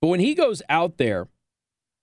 But 0.00 0.08
when 0.08 0.20
he 0.20 0.34
goes 0.34 0.62
out 0.68 0.96
there 0.96 1.28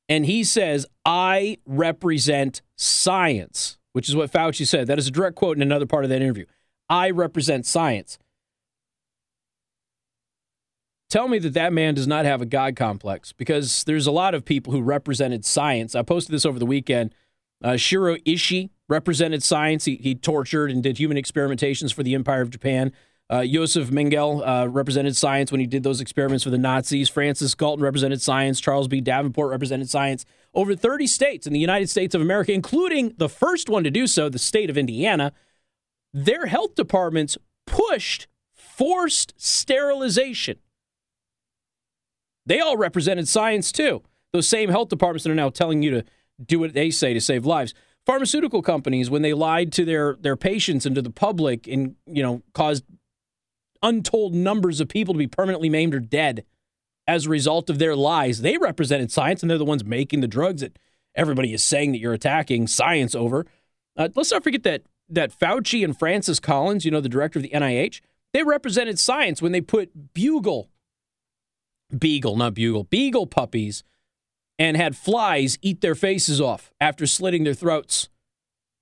and 0.10 0.26
he 0.26 0.44
says, 0.44 0.86
I 1.06 1.58
represent 1.66 2.62
science, 2.76 3.78
which 3.94 4.10
is 4.10 4.16
what 4.16 4.32
Fauci 4.32 4.68
said. 4.68 4.88
That 4.88 5.00
is 5.00 5.08
a 5.08 5.12
direct 5.12 5.36
quote 5.36 5.56
in 5.56 5.64
another 5.64 5.86
part 5.86 6.04
of 6.04 6.10
that 6.10 6.22
interview. 6.22 6.46
I 6.90 7.10
represent 7.10 7.66
science. 7.66 8.20
Tell 11.16 11.30
me 11.30 11.40
that 11.40 11.54
that 11.54 11.72
man 11.72 11.94
does 11.94 12.08
not 12.08 12.26
have 12.26 12.42
a 12.42 12.46
God 12.46 12.76
complex 12.76 13.32
because 13.32 13.86
there's 13.86 14.06
a 14.06 14.12
lot 14.12 14.36
of 14.36 14.44
people 14.44 14.74
who 14.74 14.82
represented 14.82 15.46
science. 15.46 15.96
I 15.96 16.02
posted 16.02 16.36
this 16.36 16.46
over 16.46 16.60
the 16.60 16.66
weekend. 16.66 17.16
Uh, 17.64 17.78
Shiro 17.78 18.18
Ishii 18.18 18.70
represented 18.90 19.42
science. 19.42 19.86
He, 19.86 19.96
he 19.96 20.14
tortured 20.14 20.72
and 20.72 20.84
did 20.84 20.98
human 20.98 21.16
experimentations 21.16 21.94
for 21.94 22.04
the 22.04 22.16
Empire 22.16 22.42
of 22.42 22.50
Japan. 22.50 22.92
Uh, 23.30 23.46
Josef 23.46 23.92
Mengele 23.92 24.46
uh, 24.46 24.68
represented 24.68 25.16
science 25.16 25.54
when 25.54 25.62
he 25.62 25.68
did 25.68 25.84
those 25.84 26.02
experiments 26.02 26.44
for 26.44 26.50
the 26.50 26.58
Nazis. 26.58 27.08
Francis 27.08 27.56
Galton 27.56 27.82
represented 27.82 28.22
science. 28.22 28.60
Charles 28.60 28.90
B. 28.90 29.00
Davenport 29.00 29.52
represented 29.52 29.90
science. 29.90 30.26
Over 30.54 30.76
30 30.76 31.08
states 31.08 31.48
in 31.48 31.54
the 31.54 31.60
United 31.60 31.90
States 31.90 32.14
of 32.14 32.20
America, 32.20 32.52
including 32.52 33.14
the 33.16 33.30
first 33.30 33.70
one 33.70 33.86
to 33.86 33.90
do 33.90 34.06
so, 34.06 34.28
the 34.28 34.38
state 34.38 34.70
of 34.70 34.78
Indiana, 34.78 35.32
their 36.14 36.48
health 36.48 36.76
departments 36.76 37.38
pushed 37.66 38.28
forced 38.54 39.34
sterilization. 39.38 40.58
They 42.46 42.60
all 42.60 42.78
represented 42.78 43.28
science 43.28 43.72
too. 43.72 44.04
Those 44.34 44.48
same 44.48 44.70
health 44.70 44.90
departments 44.90 45.24
that 45.24 45.32
are 45.32 45.36
now 45.36 45.50
telling 45.50 45.82
you 45.82 45.92
to 45.92 46.04
do 46.44 46.60
what 46.60 46.74
they 46.74 46.92
say 46.92 47.14
to 47.14 47.22
save 47.22 47.46
lives. 47.46 47.74
Pharmaceutical 48.06 48.62
companies, 48.62 49.10
when 49.10 49.22
they 49.22 49.34
lied 49.34 49.72
to 49.74 49.86
their 49.86 50.16
their 50.20 50.36
patients 50.36 50.86
and 50.86 50.96
to 50.96 51.02
the 51.02 51.10
public, 51.10 51.68
and 51.68 51.96
you 52.06 52.22
know 52.22 52.44
caused 52.54 52.84
untold 53.82 54.34
numbers 54.34 54.80
of 54.80 54.88
people 54.88 55.14
to 55.14 55.18
be 55.18 55.28
permanently 55.28 55.70
maimed 55.70 55.96
or 55.96 56.00
dead 56.00 56.44
as 57.08 57.26
a 57.26 57.30
result 57.30 57.70
of 57.70 57.80
their 57.80 57.96
lies. 57.96 58.42
They 58.42 58.58
represented 58.58 59.12
science, 59.12 59.42
and 59.42 59.50
they're 59.50 59.58
the 59.58 59.66
ones 59.66 59.84
making 59.84 60.22
the 60.22 60.28
drugs 60.28 60.62
that 60.62 60.78
everybody 61.16 61.54
is 61.54 61.64
saying 61.64 61.92
that 61.94 62.00
you're 62.00 62.14
attacking 62.14 62.68
science 62.68 63.16
over. 63.16 63.46
Uh, 63.98 64.10
let's 64.16 64.32
not 64.32 64.44
forget 64.44 64.64
that 64.64 64.84
that 65.08 65.38
Fauci 65.38 65.84
and 65.84 65.98
Francis 65.98 66.40
Collins, 66.40 66.84
you 66.84 66.92
know, 66.92 67.02
the 67.02 67.10
director 67.10 67.40
of 67.40 67.44
the 67.44 67.50
NIH, 67.50 68.02
they 68.34 68.44
represented 68.44 69.00
science 69.00 69.42
when 69.42 69.52
they 69.52 69.62
put 69.62 70.14
bugle 70.14 70.70
beagle, 72.00 72.36
not 72.36 72.54
bugle, 72.54 72.84
beagle 72.84 73.28
puppies, 73.28 73.84
and 74.58 74.78
had 74.78 74.96
flies 74.96 75.58
eat 75.62 75.82
their 75.82 75.96
faces 75.96 76.40
off 76.40 76.72
after 76.80 77.06
slitting 77.06 77.44
their 77.44 77.54
throats. 77.54 78.10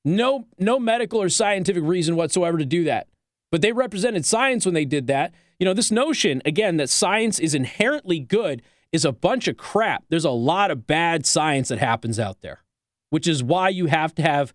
No, 0.05 0.47
no 0.59 0.79
medical 0.79 1.21
or 1.21 1.29
scientific 1.29 1.83
reason 1.83 2.15
whatsoever 2.15 2.57
to 2.57 2.65
do 2.65 2.83
that. 2.83 3.07
But 3.51 3.61
they 3.61 3.71
represented 3.71 4.25
science 4.25 4.65
when 4.65 4.75
they 4.75 4.85
did 4.85 5.07
that. 5.07 5.33
You 5.59 5.65
know, 5.65 5.73
this 5.73 5.91
notion, 5.91 6.41
again, 6.45 6.77
that 6.77 6.89
science 6.89 7.39
is 7.39 7.55
inherently 7.55 8.19
good 8.19 8.61
is 8.91 9.05
a 9.05 9.11
bunch 9.11 9.47
of 9.47 9.57
crap. 9.57 10.03
There's 10.09 10.25
a 10.25 10.31
lot 10.31 10.71
of 10.71 10.85
bad 10.85 11.25
science 11.25 11.69
that 11.69 11.79
happens 11.79 12.19
out 12.19 12.41
there, 12.41 12.63
which 13.09 13.27
is 13.27 13.43
why 13.43 13.69
you 13.69 13.87
have 13.87 14.13
to 14.15 14.21
have 14.21 14.53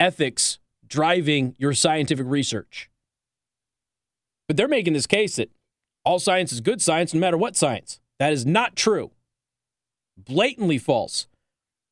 ethics 0.00 0.58
driving 0.86 1.54
your 1.58 1.74
scientific 1.74 2.26
research. 2.26 2.88
But 4.46 4.56
they're 4.56 4.68
making 4.68 4.92
this 4.92 5.06
case 5.06 5.36
that 5.36 5.50
all 6.06 6.20
science 6.20 6.52
is 6.52 6.60
good 6.60 6.80
science 6.80 7.12
no 7.12 7.20
matter 7.20 7.36
what 7.36 7.56
science. 7.56 8.00
That 8.18 8.32
is 8.32 8.46
not 8.46 8.76
true. 8.76 9.10
Blatantly 10.16 10.78
false. 10.78 11.26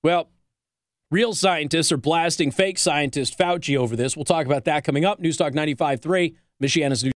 Well, 0.03 0.31
real 1.11 1.35
scientists 1.35 1.91
are 1.93 1.97
blasting 1.97 2.51
fake 2.51 2.79
scientist 2.79 3.37
Fauci 3.37 3.77
over 3.77 3.97
this. 3.97 4.17
We'll 4.17 4.25
talk 4.25 4.47
about 4.47 4.65
that 4.65 4.85
coming 4.85 5.05
up. 5.05 5.19
News 5.19 5.37
Talk 5.37 5.53
95.3, 5.53 6.35
Michiana's 6.63 7.05
News. 7.05 7.14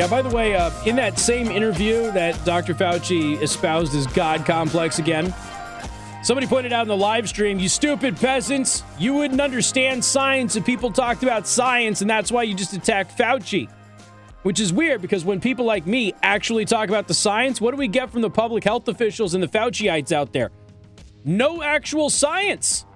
Yeah, 0.00 0.06
by 0.06 0.22
the 0.22 0.30
way, 0.30 0.54
uh, 0.54 0.70
in 0.86 0.96
that 0.96 1.18
same 1.18 1.50
interview 1.50 2.10
that 2.12 2.42
Dr. 2.46 2.72
Fauci 2.72 3.38
espoused 3.42 3.92
his 3.92 4.06
God 4.06 4.46
complex 4.46 4.98
again, 4.98 5.34
somebody 6.22 6.46
pointed 6.46 6.72
out 6.72 6.80
in 6.80 6.88
the 6.88 6.96
live 6.96 7.28
stream, 7.28 7.58
you 7.58 7.68
stupid 7.68 8.16
peasants, 8.16 8.82
you 8.98 9.12
wouldn't 9.12 9.42
understand 9.42 10.02
science 10.02 10.56
if 10.56 10.64
people 10.64 10.90
talked 10.90 11.22
about 11.22 11.46
science, 11.46 12.00
and 12.00 12.08
that's 12.08 12.32
why 12.32 12.44
you 12.44 12.54
just 12.54 12.72
attack 12.72 13.14
Fauci. 13.14 13.70
Which 14.42 14.58
is 14.58 14.72
weird 14.72 15.02
because 15.02 15.22
when 15.26 15.38
people 15.38 15.66
like 15.66 15.86
me 15.86 16.14
actually 16.22 16.64
talk 16.64 16.88
about 16.88 17.06
the 17.06 17.12
science, 17.12 17.60
what 17.60 17.72
do 17.72 17.76
we 17.76 17.86
get 17.86 18.08
from 18.08 18.22
the 18.22 18.30
public 18.30 18.64
health 18.64 18.88
officials 18.88 19.34
and 19.34 19.42
the 19.42 19.48
Fauciites 19.48 20.12
out 20.12 20.32
there? 20.32 20.50
No 21.26 21.62
actual 21.62 22.08
science. 22.08 22.86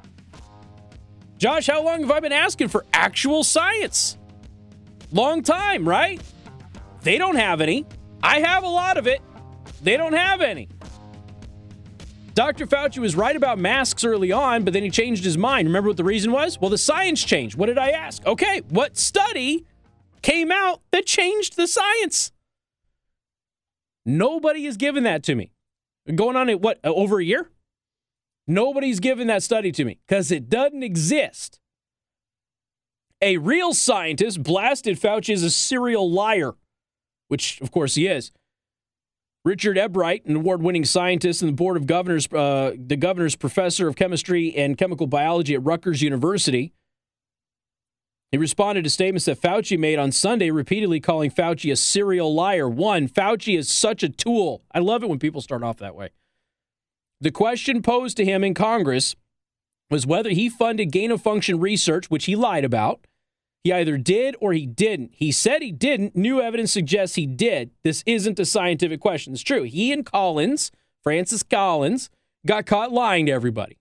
Josh, 1.36 1.66
how 1.66 1.84
long 1.84 2.00
have 2.00 2.10
I 2.10 2.20
been 2.20 2.32
asking 2.32 2.68
for 2.68 2.86
actual 2.94 3.44
science? 3.44 4.16
Long 5.12 5.42
time, 5.42 5.86
right? 5.86 6.18
They 7.04 7.18
don't 7.18 7.36
have 7.36 7.60
any. 7.60 7.86
I 8.22 8.40
have 8.40 8.64
a 8.64 8.68
lot 8.68 8.96
of 8.96 9.06
it. 9.06 9.20
They 9.82 9.98
don't 9.98 10.14
have 10.14 10.40
any. 10.40 10.68
Dr. 12.32 12.66
Fauci 12.66 12.98
was 12.98 13.14
right 13.14 13.36
about 13.36 13.58
masks 13.58 14.04
early 14.04 14.32
on, 14.32 14.64
but 14.64 14.72
then 14.72 14.82
he 14.82 14.90
changed 14.90 15.22
his 15.22 15.38
mind. 15.38 15.68
Remember 15.68 15.90
what 15.90 15.98
the 15.98 16.04
reason 16.04 16.32
was? 16.32 16.58
Well, 16.58 16.70
the 16.70 16.78
science 16.78 17.22
changed. 17.22 17.56
What 17.56 17.66
did 17.66 17.78
I 17.78 17.90
ask? 17.90 18.26
Okay, 18.26 18.62
what 18.70 18.96
study 18.96 19.66
came 20.22 20.50
out 20.50 20.80
that 20.90 21.04
changed 21.04 21.56
the 21.56 21.68
science? 21.68 22.32
Nobody 24.06 24.64
has 24.64 24.76
given 24.78 25.04
that 25.04 25.22
to 25.24 25.34
me. 25.34 25.52
Going 26.12 26.36
on 26.36 26.48
at 26.48 26.60
what, 26.60 26.80
uh, 26.84 26.92
over 26.92 27.20
a 27.20 27.24
year? 27.24 27.50
Nobody's 28.46 28.98
given 28.98 29.26
that 29.28 29.42
study 29.42 29.70
to 29.72 29.84
me 29.84 30.00
because 30.06 30.32
it 30.32 30.48
doesn't 30.48 30.82
exist. 30.82 31.60
A 33.22 33.36
real 33.36 33.74
scientist 33.74 34.42
blasted 34.42 34.98
Fauci 34.98 35.32
as 35.32 35.42
a 35.42 35.50
serial 35.50 36.10
liar 36.10 36.54
which 37.34 37.60
of 37.60 37.72
course 37.72 37.96
he 37.96 38.06
is. 38.06 38.30
Richard 39.44 39.76
Ebright, 39.76 40.24
an 40.24 40.36
award-winning 40.36 40.84
scientist 40.84 41.42
and 41.42 41.48
the 41.48 41.56
board 41.56 41.76
of 41.76 41.84
governors, 41.84 42.32
uh, 42.32 42.74
the 42.78 42.96
governor's 42.96 43.34
professor 43.34 43.88
of 43.88 43.96
chemistry 43.96 44.54
and 44.54 44.78
chemical 44.78 45.08
biology 45.08 45.52
at 45.52 45.64
Rutgers 45.64 46.00
University. 46.00 46.72
He 48.30 48.38
responded 48.38 48.84
to 48.84 48.90
statements 48.90 49.24
that 49.24 49.40
Fauci 49.40 49.76
made 49.76 49.98
on 49.98 50.12
Sunday, 50.12 50.52
repeatedly 50.52 51.00
calling 51.00 51.32
Fauci 51.32 51.72
a 51.72 51.76
serial 51.76 52.32
liar. 52.32 52.68
One, 52.68 53.08
Fauci 53.08 53.58
is 53.58 53.68
such 53.68 54.04
a 54.04 54.08
tool. 54.08 54.62
I 54.72 54.78
love 54.78 55.02
it 55.02 55.08
when 55.08 55.18
people 55.18 55.40
start 55.40 55.64
off 55.64 55.78
that 55.78 55.96
way. 55.96 56.10
The 57.20 57.32
question 57.32 57.82
posed 57.82 58.16
to 58.18 58.24
him 58.24 58.44
in 58.44 58.54
Congress 58.54 59.16
was 59.90 60.06
whether 60.06 60.30
he 60.30 60.48
funded 60.48 60.92
gain 60.92 61.10
of 61.10 61.20
function 61.20 61.58
research, 61.58 62.10
which 62.10 62.26
he 62.26 62.36
lied 62.36 62.64
about, 62.64 63.08
he 63.64 63.72
either 63.72 63.96
did 63.96 64.36
or 64.40 64.52
he 64.52 64.66
didn't. 64.66 65.12
He 65.14 65.32
said 65.32 65.62
he 65.62 65.72
didn't. 65.72 66.14
New 66.14 66.40
evidence 66.40 66.70
suggests 66.70 67.16
he 67.16 67.26
did. 67.26 67.70
This 67.82 68.04
isn't 68.04 68.38
a 68.38 68.44
scientific 68.44 69.00
question. 69.00 69.32
It's 69.32 69.42
true. 69.42 69.62
He 69.62 69.90
and 69.90 70.04
Collins, 70.04 70.70
Francis 71.02 71.42
Collins, 71.42 72.10
got 72.46 72.66
caught 72.66 72.92
lying 72.92 73.24
to 73.26 73.32
everybody. 73.32 73.78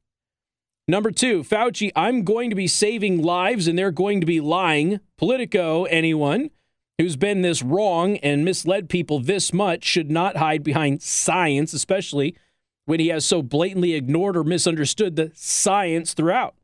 Number 0.88 1.12
two, 1.12 1.44
Fauci, 1.44 1.92
I'm 1.98 2.24
going 2.24 2.50
to 2.50 2.56
be 2.56 2.68
saving 2.68 3.22
lives 3.22 3.68
and 3.68 3.78
they're 3.78 3.92
going 3.92 4.22
to 4.22 4.26
be 4.26 4.40
lying. 4.40 5.02
Politico, 5.18 5.84
anyone 5.86 6.50
who's 6.98 7.18
been 7.18 7.42
this 7.42 7.62
wrong 7.62 8.18
and 8.18 8.46
misled 8.46 8.88
people 8.88 9.20
this 9.20 9.52
much 9.52 9.84
should 9.84 10.10
not 10.10 10.38
hide 10.38 10.64
behind 10.64 11.02
science, 11.02 11.74
especially 11.74 12.38
when 12.86 13.02
he 13.02 13.08
has 13.10 13.26
so 13.26 13.42
blatantly 13.42 13.94
ignored 13.94 14.38
or 14.38 14.44
misunderstood 14.44 15.18
the 15.18 15.32
science 15.36 16.14
throughout. 16.14 16.56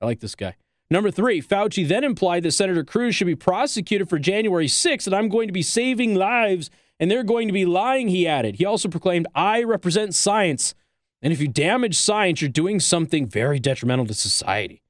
I 0.00 0.06
like 0.06 0.20
this 0.20 0.34
guy. 0.34 0.54
Number 0.90 1.10
three, 1.10 1.42
Fauci 1.42 1.86
then 1.86 2.02
implied 2.02 2.42
that 2.44 2.52
Senator 2.52 2.82
Cruz 2.82 3.14
should 3.14 3.26
be 3.26 3.34
prosecuted 3.34 4.08
for 4.08 4.18
January 4.18 4.66
6th, 4.66 5.06
and 5.06 5.14
I'm 5.14 5.28
going 5.28 5.46
to 5.46 5.52
be 5.52 5.62
saving 5.62 6.14
lives, 6.14 6.70
and 6.98 7.10
they're 7.10 7.22
going 7.22 7.46
to 7.46 7.52
be 7.52 7.66
lying, 7.66 8.08
he 8.08 8.26
added. 8.26 8.56
He 8.56 8.64
also 8.64 8.88
proclaimed, 8.88 9.26
I 9.34 9.62
represent 9.62 10.14
science, 10.14 10.74
and 11.20 11.32
if 11.32 11.40
you 11.40 11.48
damage 11.48 11.96
science, 11.96 12.40
you're 12.40 12.48
doing 12.48 12.80
something 12.80 13.26
very 13.26 13.58
detrimental 13.58 14.06
to 14.06 14.14
society. 14.14 14.82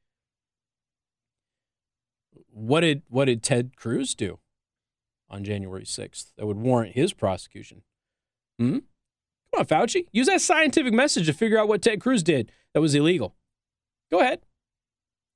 What 2.52 2.80
did, 2.80 3.02
what 3.08 3.24
did 3.24 3.42
Ted 3.42 3.76
Cruz 3.76 4.14
do 4.14 4.38
on 5.28 5.42
January 5.42 5.84
6th 5.84 6.32
that 6.36 6.46
would 6.46 6.58
warrant 6.58 6.94
his 6.94 7.12
prosecution? 7.12 7.82
Hmm? 8.58 8.78
Come 9.52 9.60
on, 9.60 9.66
Fauci. 9.66 10.06
Use 10.12 10.26
that 10.26 10.42
scientific 10.42 10.92
message 10.92 11.26
to 11.26 11.32
figure 11.32 11.58
out 11.58 11.68
what 11.68 11.82
Ted 11.82 12.00
Cruz 12.00 12.22
did 12.22 12.52
that 12.72 12.80
was 12.80 12.94
illegal. 12.94 13.34
Go 14.10 14.20
ahead. 14.20 14.40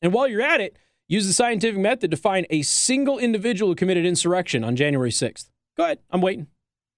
And 0.03 0.13
while 0.13 0.29
you're 0.29 0.43
at 0.43 0.61
it, 0.61 0.77
use 1.09 1.27
the 1.27 1.33
scientific 1.33 1.81
method 1.81 2.11
to 2.11 2.17
find 2.17 2.47
a 2.51 2.63
single 2.63 3.19
individual 3.19 3.71
who 3.71 3.77
committed 3.77 4.05
insurrection 4.05 4.65
on 4.65 4.77
January 4.77 5.11
6th. 5.11 5.49
Go 5.77 5.85
ahead. 5.85 6.01
I'm 6.11 6.21
waiting. 6.21 6.49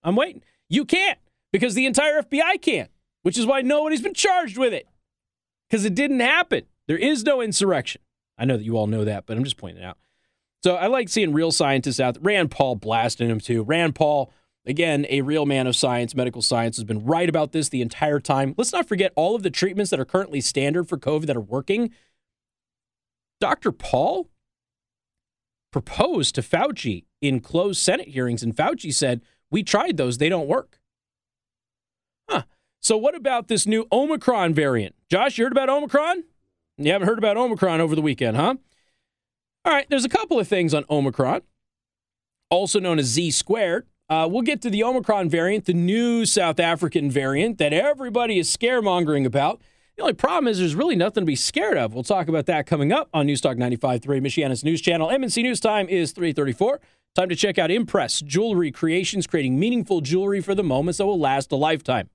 I'm 0.03 0.17
waiting. 0.17 0.43
You 0.69 0.85
can't 0.85 1.19
because 1.53 1.75
the 1.75 1.87
entire 1.87 2.23
FBI 2.23 2.61
can't, 2.61 2.90
which 3.23 3.38
is 3.38 3.47
why 3.47 3.61
nobody's 3.61 4.03
been 4.03 4.14
charged 4.14 4.59
with 4.59 4.73
it 4.73 4.88
because 5.69 5.85
it 5.85 5.95
didn't 5.95 6.21
happen. 6.21 6.64
There 6.88 6.99
is 6.99 7.25
no 7.25 7.40
insurrection. 7.40 8.01
I 8.37 8.45
know 8.45 8.57
that 8.57 8.64
you 8.64 8.77
all 8.77 8.87
know 8.87 9.05
that, 9.05 9.27
but 9.27 9.37
I'm 9.37 9.45
just 9.45 9.57
pointing 9.57 9.83
it 9.83 9.87
out. 9.87 9.99
So 10.62 10.77
I 10.77 10.87
like 10.87 11.09
seeing 11.09 11.33
real 11.33 11.53
scientists 11.53 12.01
out 12.01 12.14
there. 12.14 12.23
Rand 12.23 12.51
Paul 12.51 12.77
blasting 12.77 13.29
him 13.29 13.38
too. 13.38 13.62
Rand 13.62 13.95
Paul, 13.95 14.33
again, 14.67 15.07
a 15.11 15.21
real 15.21 15.47
man 15.47 15.67
of 15.67 15.77
science, 15.77 16.14
medical 16.14 16.43
science, 16.43 16.77
has 16.77 16.85
been 16.85 17.05
right 17.05 17.29
about 17.29 17.53
this 17.53 17.69
the 17.69 17.83
entire 17.83 18.19
time. 18.19 18.55
Let's 18.57 18.73
not 18.73 18.88
forget 18.88 19.12
all 19.14 19.37
of 19.37 19.43
the 19.43 19.51
treatments 19.51 19.90
that 19.90 20.01
are 20.01 20.07
currently 20.07 20.40
standard 20.40 20.88
for 20.88 20.97
COVID 20.97 21.27
that 21.27 21.37
are 21.37 21.40
working 21.40 21.90
Dr. 23.40 23.73
Paul 23.73 24.29
proposed 25.73 26.35
to 26.37 26.42
Fauci 26.42 27.05
in 27.20 27.40
closed 27.40 27.81
Senate 27.81 28.09
hearings, 28.09 28.42
and 28.42 28.55
Fauci 28.55 28.94
said, 28.94 29.20
We 29.51 29.62
tried 29.62 29.97
those, 29.97 30.18
they 30.18 30.29
don't 30.29 30.47
work. 30.47 30.79
Huh. 32.29 32.42
So, 32.81 32.97
what 32.97 33.14
about 33.14 33.49
this 33.49 33.66
new 33.66 33.87
Omicron 33.90 34.55
variant? 34.55 34.94
Josh, 35.11 35.37
you 35.37 35.44
heard 35.44 35.53
about 35.53 35.68
Omicron? 35.68 36.25
You 36.77 36.92
haven't 36.92 37.09
heard 37.09 37.18
about 37.18 37.37
Omicron 37.37 37.81
over 37.81 37.94
the 37.94 38.03
weekend, 38.03 38.37
huh? 38.37 38.55
All 39.64 39.73
right, 39.73 39.87
there's 39.88 40.05
a 40.05 40.11
couple 40.11 40.38
of 40.38 40.47
things 40.47 40.75
on 40.75 40.85
Omicron, 40.90 41.40
also 42.51 42.79
known 42.79 42.99
as 42.99 43.07
Z 43.07 43.31
squared. 43.31 43.87
Uh, 44.09 44.29
we'll 44.31 44.42
get 44.42 44.61
to 44.62 44.70
the 44.70 44.85
Omicron 44.85 45.31
variant, 45.31 45.64
the 45.64 45.73
new 45.73 46.27
South 46.27 46.61
African 46.61 47.11
variant 47.11 47.59
that 47.59 47.73
everybody 47.73 48.38
is 48.38 48.55
scaremongering 48.55 49.25
about. 49.25 49.62
The 49.96 50.02
only 50.02 50.14
problem 50.14 50.48
is 50.48 50.59
there's 50.59 50.74
really 50.74 50.96
nothing 50.96 51.22
to 51.22 51.26
be 51.26 51.37
scared 51.37 51.78
of. 51.78 51.94
We'll 51.94 52.02
talk 52.02 52.26
about 52.26 52.46
that 52.46 52.66
coming 52.66 52.92
up 52.92 53.09
on 53.14 53.28
Newstalk 53.28 53.57
95.3, 53.57 54.02
Michiana's 54.20 54.64
news 54.64 54.80
channel. 54.80 55.09
MNC 55.09 55.42
News 55.44 55.61
Time 55.61 55.88
is 55.88 56.11
334. 56.11 56.80
Time 57.14 57.28
to 57.28 57.37
check 57.37 57.59
out 57.59 57.70
Impress 57.70 58.20
Jewelry 58.20 58.72
Creations, 58.72 59.28
creating 59.28 59.57
meaningful 59.57 60.00
jewelry 60.00 60.40
for 60.40 60.52
the 60.52 60.64
moments 60.64 60.98
that 60.98 61.07
will 61.07 61.20
last 61.20 61.52
a 61.52 61.57
lifetime. 61.57 62.11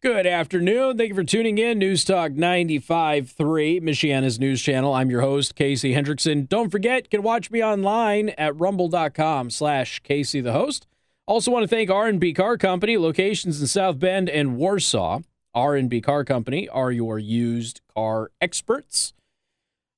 Good 0.00 0.26
afternoon. 0.26 0.96
Thank 0.96 1.10
you 1.10 1.14
for 1.14 1.24
tuning 1.24 1.58
in. 1.58 1.78
News 1.78 2.02
Talk 2.04 2.32
95.3, 2.32 3.82
Michiana's 3.82 4.38
news 4.38 4.62
channel. 4.62 4.94
I'm 4.94 5.10
your 5.10 5.20
host, 5.20 5.54
Casey 5.54 5.92
Hendrickson. 5.92 6.48
Don't 6.48 6.70
forget, 6.70 7.02
you 7.02 7.08
can 7.10 7.22
watch 7.22 7.50
me 7.50 7.62
online 7.62 8.30
at 8.30 8.58
rumble.com 8.58 9.50
slash 9.50 10.00
Casey 10.00 10.40
the 10.40 10.52
host. 10.52 10.86
Also 11.26 11.50
want 11.50 11.64
to 11.64 11.68
thank 11.68 11.90
R&B 11.90 12.32
Car 12.32 12.56
Company, 12.56 12.96
locations 12.96 13.60
in 13.60 13.66
South 13.66 13.98
Bend 13.98 14.30
and 14.30 14.56
Warsaw. 14.56 15.18
R&B 15.58 16.00
Car 16.00 16.24
Company 16.24 16.68
are 16.68 16.92
your 16.92 17.18
used 17.18 17.80
car 17.94 18.30
experts. 18.40 19.12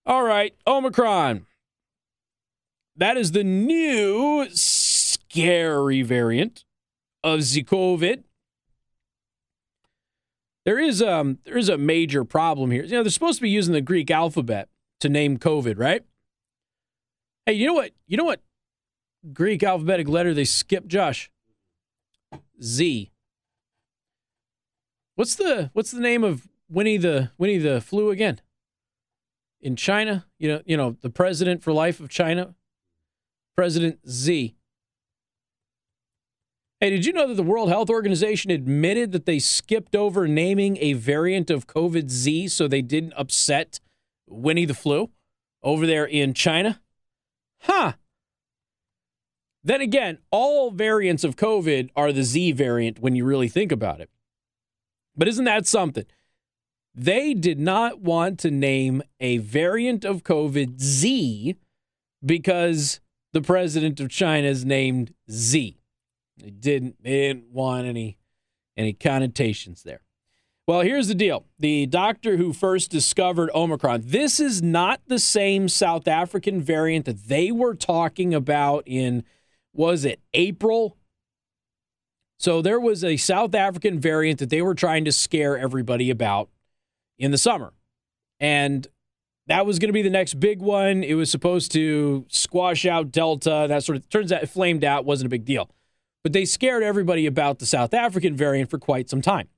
All 0.07 0.23
right, 0.23 0.55
Omicron. 0.67 1.47
That 2.97 3.17
is 3.17 3.33
the 3.33 3.45
new 3.45 4.47
scary 4.51 6.03
variant 6.03 6.65
of 7.23 7.41
the 7.51 7.63
COVID. 7.63 8.25
there 10.65 10.79
is 10.79 11.03
um 11.03 11.39
there 11.45 11.59
is 11.59 11.69
a 11.69 11.79
major 11.79 12.25
problem 12.25 12.71
here. 12.71 12.85
You 12.85 12.93
know, 12.93 13.03
they're 13.03 13.11
supposed 13.11 13.39
to 13.39 13.43
be 13.43 13.51
using 13.51 13.75
the 13.75 13.81
Greek 13.81 14.11
alphabet 14.11 14.69
to 15.01 15.09
name 15.09 15.39
COVID, 15.39 15.79
right? 15.79 16.05
Hey, 17.47 17.55
you 17.55 17.67
know 17.67 17.75
what? 17.75 17.93
You 18.07 18.17
know 18.17 18.25
what 18.25 18.41
Greek 19.33 19.63
alphabetic 19.63 20.09
letter 20.09 20.33
they 20.33 20.45
skipped, 20.45 20.89
Josh? 20.89 21.31
Z. 22.63 23.11
What's 25.21 25.35
the 25.35 25.69
what's 25.75 25.91
the 25.91 26.01
name 26.01 26.25
of 26.25 26.49
Winnie 26.71 26.97
the 26.97 27.31
Winnie 27.37 27.59
the 27.59 27.83
flu 27.83 28.09
again? 28.09 28.41
In 29.61 29.77
China, 29.77 30.25
you 30.39 30.49
know, 30.49 30.63
you 30.65 30.79
know, 30.79 30.97
the 31.03 31.11
president 31.11 31.63
for 31.63 31.75
life 31.75 32.01
of 32.01 32.09
China, 32.09 32.55
President 33.55 33.99
Z. 34.09 34.57
Hey, 36.81 36.89
did 36.89 37.05
you 37.05 37.13
know 37.13 37.29
that 37.29 37.35
the 37.35 37.43
World 37.43 37.69
Health 37.69 37.91
Organization 37.91 38.51
admitted 38.51 39.13
that 39.13 39.27
they 39.27 39.39
skipped 39.39 39.95
over 39.95 40.27
naming 40.27 40.79
a 40.79 40.95
variant 40.95 41.51
of 41.51 41.67
COVID 41.67 42.09
Z 42.09 42.49
so 42.49 42.67
they 42.67 42.81
didn't 42.81 43.13
upset 43.15 43.79
Winnie 44.27 44.65
the 44.65 44.73
flu 44.73 45.11
over 45.63 45.87
there 45.87 46.07
in 46.07 46.33
China? 46.33 46.81
Huh. 47.59 47.93
Then 49.63 49.83
again, 49.83 50.17
all 50.31 50.71
variants 50.71 51.25
of 51.25 51.37
COVID 51.37 51.91
are 51.95 52.11
the 52.11 52.23
Z 52.23 52.53
variant 52.53 53.01
when 53.01 53.15
you 53.15 53.27
really 53.27 53.49
think 53.49 53.71
about 53.71 54.01
it. 54.01 54.09
But 55.17 55.29
isn't 55.29 55.45
that 55.45 55.67
something? 55.67 56.07
They 56.95 57.35
did 57.35 57.59
not 57.59 58.01
want 58.01 58.39
to 58.41 58.51
name 58.51 59.03
a 59.21 59.39
variant 59.39 60.05
of 60.05 60.25
COVID 60.25 60.81
Z 60.81 61.57
because 62.25 63.01
the 63.33 63.41
president 63.41 64.01
of 64.01 64.09
China 64.09 64.49
is 64.49 64.65
named 64.65 65.15
Z. 65.31 65.79
They 66.37 66.51
didn't 66.51 66.97
they 67.03 67.29
didn't 67.29 67.53
want 67.53 67.87
any 67.87 68.19
any 68.77 68.93
connotations 68.93 69.83
there. 69.83 70.01
Well, 70.67 70.83
here's 70.83 71.09
the 71.09 71.15
deal. 71.15 71.47
The 71.59 71.87
doctor 71.87 72.37
who 72.37 72.53
first 72.53 72.91
discovered 72.91 73.51
Omicron, 73.55 74.03
this 74.05 74.39
is 74.39 74.63
not 74.63 75.01
the 75.07 75.19
same 75.19 75.69
South 75.69 76.07
African 76.07 76.63
variant 76.63 77.07
that 77.07 77.25
they 77.25 77.51
were 77.51 77.75
talking 77.75 78.35
about 78.35 78.85
in 78.87 79.25
was 79.73 80.05
it 80.05 80.21
April? 80.35 80.97
So 82.41 82.63
there 82.63 82.81
was 82.81 83.05
a 83.05 83.19
South 83.19 83.55
African 83.55 84.01
variant 84.01 84.39
that 84.39 84.49
they 84.49 84.63
were 84.63 84.75
trying 84.75 85.05
to 85.05 85.13
scare 85.13 85.59
everybody 85.59 86.09
about 86.09 86.49
in 87.19 87.33
the 87.33 87.39
summer. 87.39 87.75
And 88.41 88.89
that 89.47 89.67
was 89.67 89.79
going 89.79 89.91
to 89.91 89.93
be 89.93 90.01
the 90.01 90.09
next 90.09 90.41
big 90.41 90.63
one. 90.63 91.05
It 91.05 91.15
was 91.15 91.31
supposed 91.31 91.71
to 91.73 92.25
squash 92.29 92.87
out 92.87 93.13
Delta. 93.13 93.67
That 93.69 93.85
sort 93.85 93.97
of 93.97 94.09
turns 94.09 94.33
out 94.33 94.43
it 94.43 94.49
flamed 94.49 94.85
out, 94.85 95.05
wasn't 95.05 95.27
a 95.27 95.29
big 95.29 95.45
deal. 95.45 95.69
But 96.23 96.33
they 96.33 96.47
scared 96.47 96.83
everybody 96.83 97.27
about 97.27 97.59
the 97.59 97.67
South 97.67 97.93
African 97.93 98.35
variant 98.35 98.71
for 98.71 98.79
quite 98.79 99.11
some 99.11 99.21
time. 99.21 99.49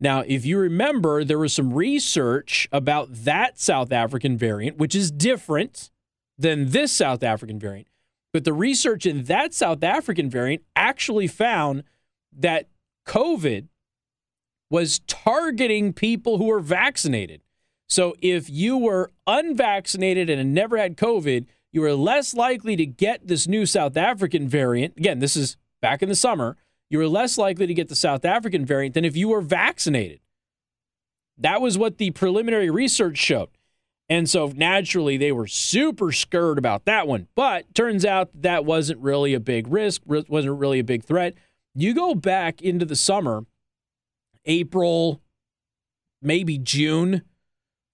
Now, 0.00 0.20
if 0.20 0.46
you 0.46 0.56
remember, 0.58 1.24
there 1.24 1.38
was 1.38 1.52
some 1.52 1.74
research 1.74 2.66
about 2.72 3.08
that 3.12 3.60
South 3.60 3.92
African 3.92 4.38
variant, 4.38 4.78
which 4.78 4.94
is 4.94 5.10
different 5.10 5.90
than 6.38 6.70
this 6.70 6.90
South 6.90 7.22
African 7.22 7.58
variant. 7.58 7.88
But 8.32 8.44
the 8.44 8.54
research 8.54 9.04
in 9.04 9.24
that 9.24 9.52
South 9.52 9.84
African 9.84 10.30
variant 10.30 10.62
actually 10.74 11.26
found 11.26 11.84
that 12.38 12.68
COVID 13.06 13.68
was 14.70 15.00
targeting 15.00 15.92
people 15.92 16.38
who 16.38 16.46
were 16.46 16.60
vaccinated. 16.60 17.42
So 17.88 18.14
if 18.20 18.48
you 18.48 18.76
were 18.76 19.12
unvaccinated 19.26 20.30
and 20.30 20.38
had 20.38 20.46
never 20.46 20.76
had 20.76 20.96
COVID, 20.96 21.46
you 21.70 21.80
were 21.80 21.94
less 21.94 22.34
likely 22.34 22.76
to 22.76 22.86
get 22.86 23.26
this 23.26 23.46
new 23.46 23.66
South 23.66 23.96
African 23.96 24.48
variant. 24.48 24.96
Again, 24.96 25.18
this 25.18 25.36
is 25.36 25.56
back 25.82 26.02
in 26.02 26.08
the 26.08 26.14
summer. 26.14 26.56
You 26.88 26.98
were 26.98 27.08
less 27.08 27.36
likely 27.36 27.66
to 27.66 27.74
get 27.74 27.88
the 27.88 27.96
South 27.96 28.24
African 28.24 28.64
variant 28.64 28.94
than 28.94 29.04
if 29.04 29.16
you 29.16 29.28
were 29.28 29.40
vaccinated. 29.40 30.20
That 31.36 31.60
was 31.60 31.76
what 31.76 31.98
the 31.98 32.10
preliminary 32.12 32.70
research 32.70 33.18
showed. 33.18 33.50
And 34.08 34.28
so 34.28 34.52
naturally, 34.54 35.16
they 35.16 35.32
were 35.32 35.46
super 35.46 36.12
scared 36.12 36.58
about 36.58 36.84
that 36.84 37.08
one. 37.08 37.26
But 37.34 37.74
turns 37.74 38.04
out 38.04 38.30
that 38.34 38.64
wasn't 38.64 39.00
really 39.00 39.34
a 39.34 39.40
big 39.40 39.66
risk, 39.66 40.02
wasn't 40.06 40.58
really 40.58 40.78
a 40.78 40.84
big 40.84 41.04
threat. 41.04 41.34
You 41.74 41.94
go 41.94 42.14
back 42.14 42.62
into 42.62 42.84
the 42.84 42.96
summer, 42.96 43.44
April, 44.44 45.20
maybe 46.22 46.58
June. 46.58 47.22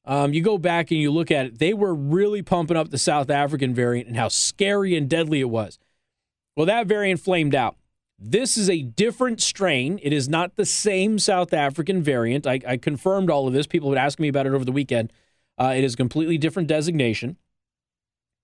Um, 0.05 0.33
you 0.33 0.43
go 0.43 0.59
back 0.59 0.91
and 0.91 1.01
you 1.01 1.11
look 1.11 1.31
at 1.31 1.47
it, 1.47 1.59
they 1.59 1.73
were 1.73 1.95
really 1.95 2.43
pumping 2.43 2.77
up 2.77 2.91
the 2.91 2.99
South 2.99 3.31
African 3.31 3.75
variant 3.75 4.09
and 4.09 4.17
how 4.17 4.29
scary 4.29 4.97
and 4.97 5.09
deadly 5.09 5.41
it 5.41 5.51
was. 5.51 5.79
Well, 6.57 6.67
that 6.67 6.87
variant 6.87 7.21
flamed 7.21 7.55
out. 7.55 7.77
This 8.19 8.59
is 8.59 8.69
a 8.69 8.83
different 8.83 9.41
strain. 9.41 9.99
It 10.03 10.13
is 10.13 10.29
not 10.29 10.57
the 10.57 10.67
same 10.67 11.19
South 11.19 11.55
African 11.55 12.03
variant. 12.03 12.47
I, 12.47 12.61
I 12.67 12.77
confirmed 12.77 13.31
all 13.31 13.47
of 13.47 13.55
this. 13.55 13.67
People 13.67 13.89
would 13.89 13.99
ask 13.99 14.19
me 14.19 14.29
about 14.29 14.47
it 14.47 14.53
over 14.53 14.65
the 14.65 14.73
weekend. 14.73 15.11
Uh, 15.57 15.73
it 15.77 15.85
is 15.85 15.95
a 15.95 15.97
completely 15.97 16.37
different 16.37 16.69
designation. 16.69 17.37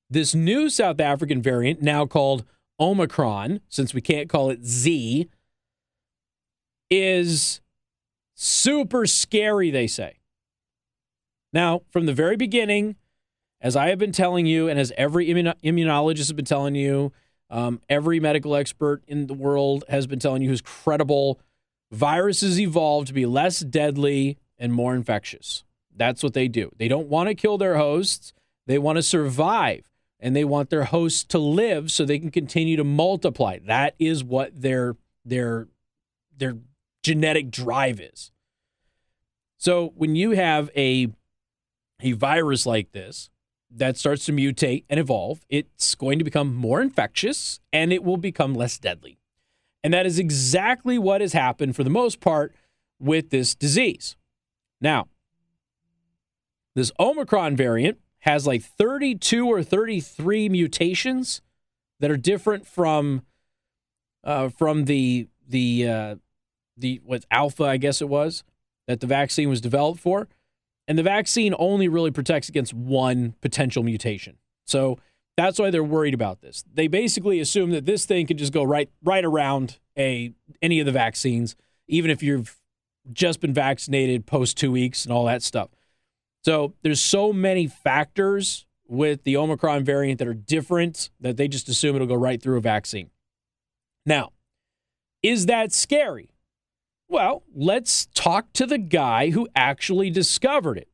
This 0.09 0.35
new 0.35 0.70
South 0.70 1.01
African 1.01 1.42
variant, 1.42 1.83
now 1.83 2.07
called 2.07 2.44
Omicron, 2.79 3.61
since 3.69 3.95
we 3.95 4.01
can't 4.01 4.29
call 4.29 4.51
it 4.51 4.65
Z, 4.65 5.29
is 6.91 7.61
super 8.35 9.07
scary, 9.07 9.71
they 9.71 9.87
say. 9.87 10.19
Now, 11.53 11.83
from 11.91 12.07
the 12.07 12.12
very 12.12 12.37
beginning, 12.37 12.97
as 13.61 13.77
I 13.77 13.89
have 13.89 13.99
been 13.99 14.12
telling 14.12 14.47
you, 14.47 14.69
and 14.69 14.79
as 14.79 14.93
every 14.97 15.27
immunologist 15.29 16.19
has 16.19 16.33
been 16.33 16.45
telling 16.45 16.75
you, 16.75 17.12
um, 17.49 17.81
every 17.89 18.21
medical 18.21 18.55
expert 18.55 19.03
in 19.07 19.27
the 19.27 19.35
world 19.35 19.85
has 19.89 20.07
been 20.07 20.19
telling 20.19 20.43
you 20.43 20.49
who's 20.49 20.61
credible, 20.61 21.41
viruses 21.91 22.61
evolve 22.61 23.07
to 23.07 23.15
be 23.15 23.25
less 23.25 23.61
deadly 23.61 24.37
and 24.59 24.73
more 24.73 24.95
infectious. 24.95 25.65
That's 25.95 26.23
what 26.23 26.35
they 26.35 26.49
do. 26.49 26.71
They 26.77 26.89
don't 26.89 27.09
want 27.09 27.29
to 27.29 27.35
kill 27.35 27.57
their 27.57 27.77
hosts, 27.77 28.33
they 28.67 28.79
want 28.79 28.97
to 28.97 29.03
survive 29.03 29.91
and 30.20 30.35
they 30.35 30.44
want 30.44 30.70
their 30.70 30.85
hosts 30.85 31.24
to 31.24 31.38
live 31.38 31.90
so 31.90 32.05
they 32.05 32.18
can 32.18 32.31
continue 32.31 32.76
to 32.76 32.85
multiply. 32.85 33.59
That 33.66 33.94
is 33.98 34.24
what 34.24 34.61
their 34.61 34.96
their 35.24 35.68
their 36.37 36.57
genetic 37.02 37.50
drive 37.50 38.00
is. 38.00 38.31
So 39.59 39.92
when 39.96 40.16
you 40.16 40.33
have 40.33 40.70
a 40.76 41.09
a 42.00 42.12
virus 42.12 42.66
like 42.66 42.92
this 42.92 43.31
that 43.70 43.96
starts 43.96 44.24
to 44.26 44.33
mutate 44.33 44.85
and 44.88 45.00
evolve, 45.00 45.44
it's 45.48 45.94
going 45.94 46.18
to 46.18 46.24
become 46.24 46.55
more 46.55 46.81
infectious 46.81 47.61
and 47.72 47.92
it 47.92 48.05
will 48.05 48.16
become 48.16 48.55
less 48.55 48.79
deadly. 48.79 49.18
And 49.83 49.92
that 49.94 50.07
is 50.07 50.18
exactly 50.18 50.98
what 50.98 51.20
has 51.20 51.33
happened 51.33 51.76
for 51.76 51.85
the 51.85 51.90
most 51.90 52.20
part 52.20 52.55
with 52.98 53.31
this 53.31 53.55
disease. 53.55 54.16
Now, 54.81 55.09
this 56.74 56.92
Omicron 56.98 57.57
variant 57.57 57.98
has 58.27 58.47
like 58.47 58.62
32 58.62 59.47
or 59.47 59.62
33 59.62 60.49
mutations 60.49 61.41
that 62.01 62.11
are 62.11 62.17
different 62.17 62.67
from 62.67 63.23
uh, 64.25 64.49
from 64.49 64.85
the 64.85 65.29
the 65.49 65.89
uh, 65.89 66.17
the 66.77 67.01
what 67.05 67.25
alpha 67.31 67.65
I 67.65 67.77
guess 67.77 68.03
it 68.03 68.09
was 68.09 68.43
that 68.89 69.01
the 69.01 69.07
vaccine 69.07 69.49
was 69.49 69.61
developed 69.61 70.01
for, 70.01 70.29
and 70.87 70.99
the 70.99 71.03
vaccine 71.03 71.55
only 71.59 71.89
really 71.89 72.11
protects 72.11 72.49
against 72.49 72.75
one 72.75 73.35
potential 73.41 73.83
mutation. 73.83 74.37
So 74.65 74.99
that's 75.37 75.59
why 75.59 75.71
they're 75.71 75.85
worried 75.85 76.15
about 76.15 76.41
this. 76.41 76.65
They 76.73 76.89
basically 76.89 77.41
assume 77.41 77.71
that 77.71 77.85
this 77.85 78.07
thing 78.07 78.27
could 78.27 78.39
just 78.39 78.53
go 78.53 78.65
right 78.65 78.91
right 79.05 79.25
around 79.25 79.79
a 79.97 80.33
any 80.61 80.81
of 80.81 80.87
the 80.87 80.93
vaccines, 80.93 81.55
even 81.87 82.11
if 82.11 82.23
you've 82.23 82.57
just 83.12 83.41
been 83.41 83.55
vaccinated 83.55 84.27
post 84.27 84.57
two 84.57 84.73
weeks 84.73 85.05
and 85.05 85.12
all 85.12 85.27
that 85.27 85.43
stuff. 85.43 85.71
So 86.46 86.74
there's 86.82 87.02
so 87.02 87.32
many 87.32 87.66
factors 87.66 88.66
with 88.87 89.24
the 89.24 89.37
Omicron 89.37 89.82
variant 89.82 90.20
that 90.20 90.28
are 90.28 90.32
different 90.32 91.11
that 91.18 91.37
they 91.37 91.48
just 91.48 91.68
assume 91.68 91.96
it'll 91.96 92.06
go 92.06 92.14
right 92.14 92.40
through 92.40 92.56
a 92.56 92.61
vaccine. 92.61 93.11
Now, 94.06 94.30
is 95.24 95.46
that 95.46 95.72
scary? 95.72 96.30
Well, 97.09 97.42
let's 97.52 98.06
talk 98.14 98.52
to 98.52 98.64
the 98.64 98.78
guy 98.78 99.30
who 99.30 99.48
actually 99.56 100.09
discovered 100.09 100.78
it. 100.78 100.88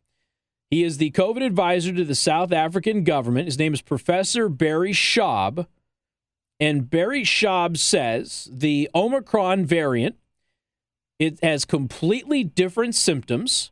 He 0.71 0.83
is 0.83 0.97
the 0.97 1.11
COVID 1.11 1.45
advisor 1.45 1.93
to 1.93 2.05
the 2.07 2.15
South 2.15 2.51
African 2.51 3.05
government. 3.05 3.45
His 3.45 3.59
name 3.59 3.75
is 3.75 3.83
Professor 3.83 4.49
Barry 4.49 4.93
Schoub. 4.93 5.67
And 6.61 6.89
Barry 6.89 7.25
Schoub 7.25 7.77
says 7.77 8.49
the 8.51 8.89
Omicron 8.95 9.67
variant 9.67 10.17
it 11.19 11.41
has 11.43 11.67
completely 11.67 12.43
different 12.43 12.95
symptoms 12.95 13.72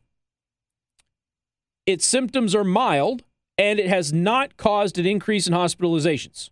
its 1.87 2.07
symptoms 2.07 2.55
are 2.55 2.65
mild, 2.65 3.23
and 3.59 3.79
it 3.79 3.89
has 3.89 4.13
not 4.13 4.57
caused 4.57 4.99
an 4.99 5.07
increase 5.07 5.47
in 5.47 5.53
hospitalizations. 5.53 6.51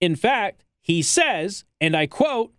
In 0.00 0.16
fact, 0.16 0.64
he 0.80 1.02
says, 1.02 1.64
and 1.80 1.96
I 1.96 2.06
quote, 2.06 2.52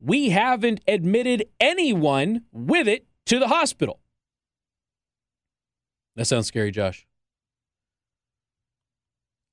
we 0.00 0.30
haven't 0.30 0.80
admitted 0.88 1.44
anyone 1.60 2.42
with 2.52 2.88
it 2.88 3.06
to 3.26 3.38
the 3.38 3.48
hospital. 3.48 4.00
That 6.16 6.26
sounds 6.26 6.46
scary, 6.46 6.70
Josh. 6.70 7.06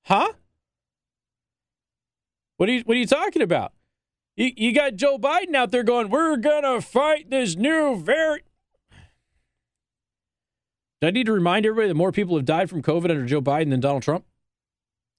Huh? 0.06 0.34
What 2.58 2.70
are 2.70 2.74
you 2.74 2.82
what 2.86 2.96
are 2.96 3.00
you 3.00 3.08
talking 3.08 3.42
about? 3.42 3.74
You, 4.36 4.52
you 4.56 4.74
got 4.74 4.96
Joe 4.96 5.18
Biden 5.18 5.56
out 5.56 5.72
there 5.72 5.84
going, 5.84 6.10
we're 6.10 6.38
going 6.38 6.64
to 6.64 6.82
fight 6.82 7.30
this 7.30 7.56
new 7.56 7.96
variant. 7.96 8.46
Do 11.02 11.08
I 11.08 11.12
need 11.12 11.26
to 11.26 11.34
remind 11.34 11.66
everybody 11.66 11.88
that 11.90 11.96
more 11.96 12.12
people 12.12 12.36
have 12.36 12.46
died 12.46 12.70
from 12.70 12.82
COVID 12.82 13.10
under 13.10 13.26
Joe 13.26 13.42
Biden 13.42 13.70
than 13.70 13.80
Donald 13.80 14.04
Trump 14.04 14.26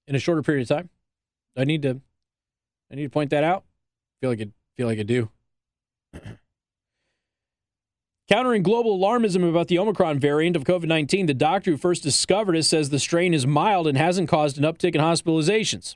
in 0.07 0.15
a 0.15 0.19
shorter 0.19 0.41
period 0.41 0.63
of 0.63 0.77
time? 0.77 0.89
Do 1.55 1.61
I 1.61 1.65
need 1.65 1.81
to 1.83 2.01
I 2.91 2.95
need 2.95 3.03
to 3.03 3.09
point 3.09 3.29
that 3.31 3.43
out. 3.43 3.63
Feel 4.21 4.29
like 4.29 4.39
it 4.39 4.51
feel 4.75 4.87
like 4.87 4.99
I 4.99 5.03
do. 5.03 5.29
Countering 8.29 8.61
global 8.61 8.97
alarmism 8.97 9.47
about 9.47 9.69
the 9.69 9.79
Omicron 9.79 10.19
variant 10.19 10.55
of 10.57 10.63
COVID 10.65 10.87
19, 10.87 11.27
the 11.27 11.33
doctor 11.33 11.71
who 11.71 11.77
first 11.77 12.03
discovered 12.03 12.55
it 12.55 12.63
says 12.63 12.89
the 12.89 12.99
strain 12.99 13.33
is 13.33 13.47
mild 13.47 13.87
and 13.87 13.97
hasn't 13.97 14.29
caused 14.29 14.57
an 14.57 14.63
uptick 14.63 14.95
in 14.95 15.01
hospitalizations. 15.01 15.95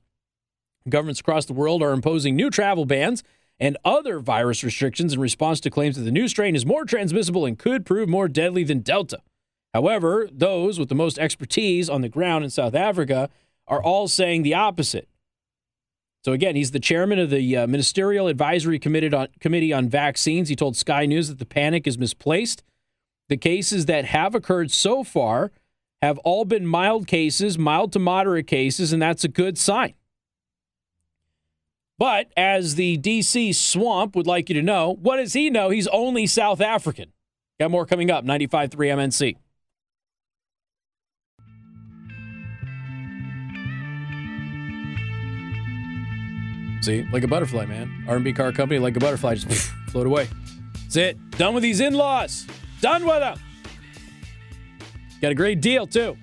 Governments 0.87 1.19
across 1.19 1.45
the 1.45 1.53
world 1.53 1.83
are 1.83 1.91
imposing 1.91 2.35
new 2.35 2.49
travel 2.49 2.85
bans 2.85 3.23
and 3.59 3.77
other 3.85 4.19
virus 4.19 4.63
restrictions 4.63 5.13
in 5.13 5.19
response 5.19 5.59
to 5.59 5.69
claims 5.69 5.95
that 5.95 6.03
the 6.03 6.11
new 6.11 6.27
strain 6.27 6.55
is 6.55 6.65
more 6.65 6.85
transmissible 6.85 7.45
and 7.45 7.59
could 7.59 7.85
prove 7.85 8.09
more 8.09 8.27
deadly 8.27 8.63
than 8.63 8.79
Delta. 8.79 9.21
However, 9.73 10.27
those 10.31 10.77
with 10.77 10.89
the 10.89 10.95
most 10.95 11.17
expertise 11.17 11.89
on 11.89 12.01
the 12.01 12.09
ground 12.09 12.43
in 12.43 12.49
South 12.49 12.75
Africa 12.75 13.29
are 13.67 13.81
all 13.81 14.07
saying 14.07 14.43
the 14.43 14.53
opposite. 14.53 15.07
So 16.23 16.33
again, 16.33 16.55
he's 16.55 16.71
the 16.71 16.79
chairman 16.79 17.17
of 17.17 17.29
the 17.29 17.57
uh, 17.57 17.67
Ministerial 17.67 18.27
Advisory 18.27 18.77
Committee 18.77 19.13
on, 19.13 19.29
Committee 19.39 19.73
on 19.73 19.89
Vaccines. 19.89 20.49
He 20.49 20.55
told 20.55 20.75
Sky 20.75 21.05
News 21.05 21.29
that 21.29 21.39
the 21.39 21.45
panic 21.45 21.87
is 21.87 21.97
misplaced. 21.97 22.63
The 23.29 23.37
cases 23.37 23.85
that 23.85 24.05
have 24.05 24.35
occurred 24.35 24.71
so 24.71 25.03
far 25.03 25.51
have 26.01 26.19
all 26.19 26.45
been 26.45 26.65
mild 26.65 27.07
cases, 27.07 27.57
mild 27.57 27.93
to 27.93 27.99
moderate 27.99 28.47
cases, 28.47 28.91
and 28.91 29.01
that's 29.01 29.23
a 29.23 29.29
good 29.29 29.57
sign. 29.57 29.93
But 31.97 32.31
as 32.35 32.75
the 32.75 32.97
DC 32.97 33.55
swamp 33.55 34.15
would 34.15 34.27
like 34.27 34.49
you 34.49 34.55
to 34.55 34.61
know, 34.61 34.95
what 35.01 35.17
does 35.17 35.33
he 35.33 35.49
know? 35.49 35.69
He's 35.69 35.87
only 35.87 36.25
South 36.27 36.59
African. 36.59 37.13
Got 37.59 37.71
more 37.71 37.85
coming 37.85 38.09
up, 38.09 38.25
95.3 38.25 38.71
MNC. 38.71 39.37
See, 46.81 47.03
like 47.11 47.23
a 47.23 47.27
butterfly, 47.27 47.65
man. 47.65 48.05
R&B 48.07 48.33
car 48.33 48.51
company, 48.51 48.79
like 48.79 48.97
a 48.97 48.99
butterfly, 48.99 49.35
just 49.35 49.69
float 49.89 50.07
away. 50.07 50.27
That's 50.83 50.95
it. 50.95 51.31
Done 51.31 51.53
with 51.53 51.61
these 51.61 51.79
in-laws. 51.79 52.47
Done 52.81 53.05
with 53.05 53.19
them. 53.19 53.39
Got 55.21 55.31
a 55.31 55.35
great 55.35 55.61
deal 55.61 55.85
too. 55.85 56.17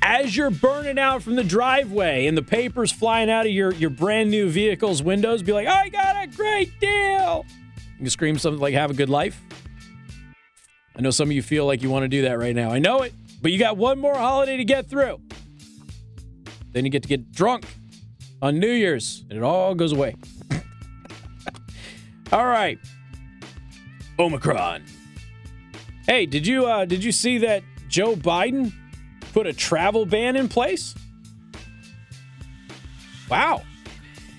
As 0.00 0.34
you're 0.34 0.50
burning 0.50 0.98
out 0.98 1.22
from 1.22 1.36
the 1.36 1.44
driveway 1.44 2.26
and 2.26 2.36
the 2.36 2.42
papers 2.42 2.90
flying 2.90 3.30
out 3.30 3.46
of 3.46 3.52
your, 3.52 3.72
your 3.74 3.90
brand 3.90 4.30
new 4.30 4.48
vehicle's 4.48 5.02
windows, 5.02 5.42
be 5.42 5.52
like, 5.52 5.68
I 5.68 5.90
got 5.90 6.24
a 6.24 6.26
great 6.26 6.80
deal. 6.80 7.44
You 7.92 7.98
can 7.98 8.10
scream 8.10 8.38
something 8.38 8.60
like, 8.60 8.74
have 8.74 8.90
a 8.90 8.94
good 8.94 9.10
life. 9.10 9.40
I 10.96 11.02
know 11.02 11.10
some 11.10 11.28
of 11.28 11.32
you 11.32 11.42
feel 11.42 11.66
like 11.66 11.82
you 11.82 11.90
want 11.90 12.04
to 12.04 12.08
do 12.08 12.22
that 12.22 12.38
right 12.38 12.56
now. 12.56 12.70
I 12.70 12.78
know 12.78 13.02
it, 13.02 13.12
but 13.42 13.52
you 13.52 13.58
got 13.58 13.76
one 13.76 13.98
more 13.98 14.16
holiday 14.16 14.56
to 14.56 14.64
get 14.64 14.88
through. 14.88 15.20
Then 16.72 16.84
you 16.84 16.90
get 16.90 17.02
to 17.02 17.08
get 17.08 17.30
drunk 17.30 17.66
on 18.42 18.58
New 18.58 18.70
Year's, 18.70 19.24
and 19.30 19.38
it 19.38 19.42
all 19.42 19.74
goes 19.74 19.92
away. 19.92 20.16
all 22.32 22.44
right, 22.44 22.78
Omicron. 24.18 24.82
Hey, 26.06 26.26
did 26.26 26.46
you 26.46 26.66
uh, 26.66 26.84
did 26.84 27.02
you 27.02 27.12
see 27.12 27.38
that 27.38 27.62
Joe 27.88 28.16
Biden 28.16 28.72
put 29.32 29.46
a 29.46 29.52
travel 29.52 30.04
ban 30.04 30.36
in 30.36 30.48
place? 30.48 30.94
Wow. 33.30 33.62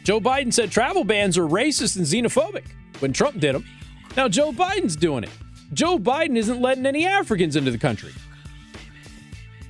Joe 0.03 0.19
Biden 0.19 0.53
said 0.53 0.69
travel 0.69 1.05
bans 1.05 1.37
are 1.37 1.47
racist 1.47 1.95
and 1.95 2.05
xenophobic 2.05 2.65
when 2.99 3.13
Trump 3.13 3.39
did 3.39 3.55
them. 3.55 3.65
Now 4.17 4.27
Joe 4.27 4.51
Biden's 4.51 4.97
doing 4.97 5.23
it. 5.23 5.31
Joe 5.71 5.97
Biden 5.97 6.37
isn't 6.37 6.61
letting 6.61 6.85
any 6.85 7.07
Africans 7.07 7.55
into 7.55 7.71
the 7.71 7.77
country. 7.77 8.11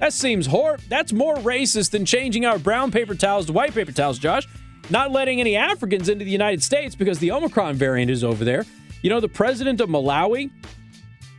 That 0.04 0.12
seems 0.12 0.48
hor 0.48 0.80
that's 0.90 1.14
more 1.14 1.36
racist 1.36 1.92
than 1.92 2.04
changing 2.04 2.46
our 2.46 2.60
brown 2.60 2.92
paper 2.92 3.16
towels 3.16 3.46
to 3.46 3.54
white 3.54 3.74
paper 3.74 3.94
towels, 3.94 4.20
Josh. 4.20 4.46
Not 4.90 5.14
letting 5.14 5.40
any 5.40 5.56
Africans 5.56 6.10
into 6.10 6.26
the 6.26 6.32
United 6.32 6.62
States 6.62 6.94
because 6.94 7.20
the 7.20 7.32
Omicron 7.32 7.78
variant 7.78 8.12
is 8.12 8.22
over 8.22 8.44
there. 8.44 8.66
You 9.02 9.10
know, 9.10 9.22
the 9.22 9.30
president 9.30 9.80
of 9.80 9.88
Malawi, 9.88 10.52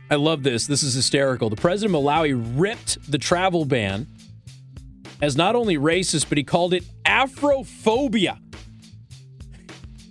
I 0.09 0.15
love 0.15 0.41
this. 0.41 0.65
This 0.65 0.81
is 0.81 0.95
hysterical. 0.95 1.51
The 1.51 1.55
president 1.55 1.95
of 1.95 2.01
Malawi 2.01 2.59
ripped 2.59 3.11
the 3.11 3.19
travel 3.19 3.65
ban 3.65 4.07
as 5.21 5.37
not 5.37 5.55
only 5.55 5.77
racist, 5.77 6.27
but 6.27 6.39
he 6.39 6.43
called 6.43 6.73
it 6.73 6.85
Afrophobia. 7.05 8.39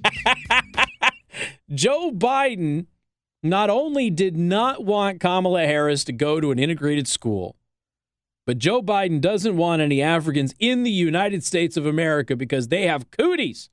Joe 1.74 2.12
Biden 2.12 2.86
not 3.42 3.68
only 3.68 4.10
did 4.10 4.36
not 4.36 4.84
want 4.84 5.18
Kamala 5.18 5.66
Harris 5.66 6.04
to 6.04 6.12
go 6.12 6.40
to 6.40 6.52
an 6.52 6.60
integrated 6.60 7.08
school, 7.08 7.56
but 8.46 8.58
Joe 8.58 8.82
Biden 8.82 9.20
doesn't 9.20 9.56
want 9.56 9.80
any 9.82 10.02
Africans 10.02 10.54
in 10.58 10.82
the 10.82 10.90
United 10.90 11.44
States 11.44 11.76
of 11.76 11.86
America 11.86 12.36
because 12.36 12.68
they 12.68 12.86
have 12.86 13.10
cooties. 13.10 13.70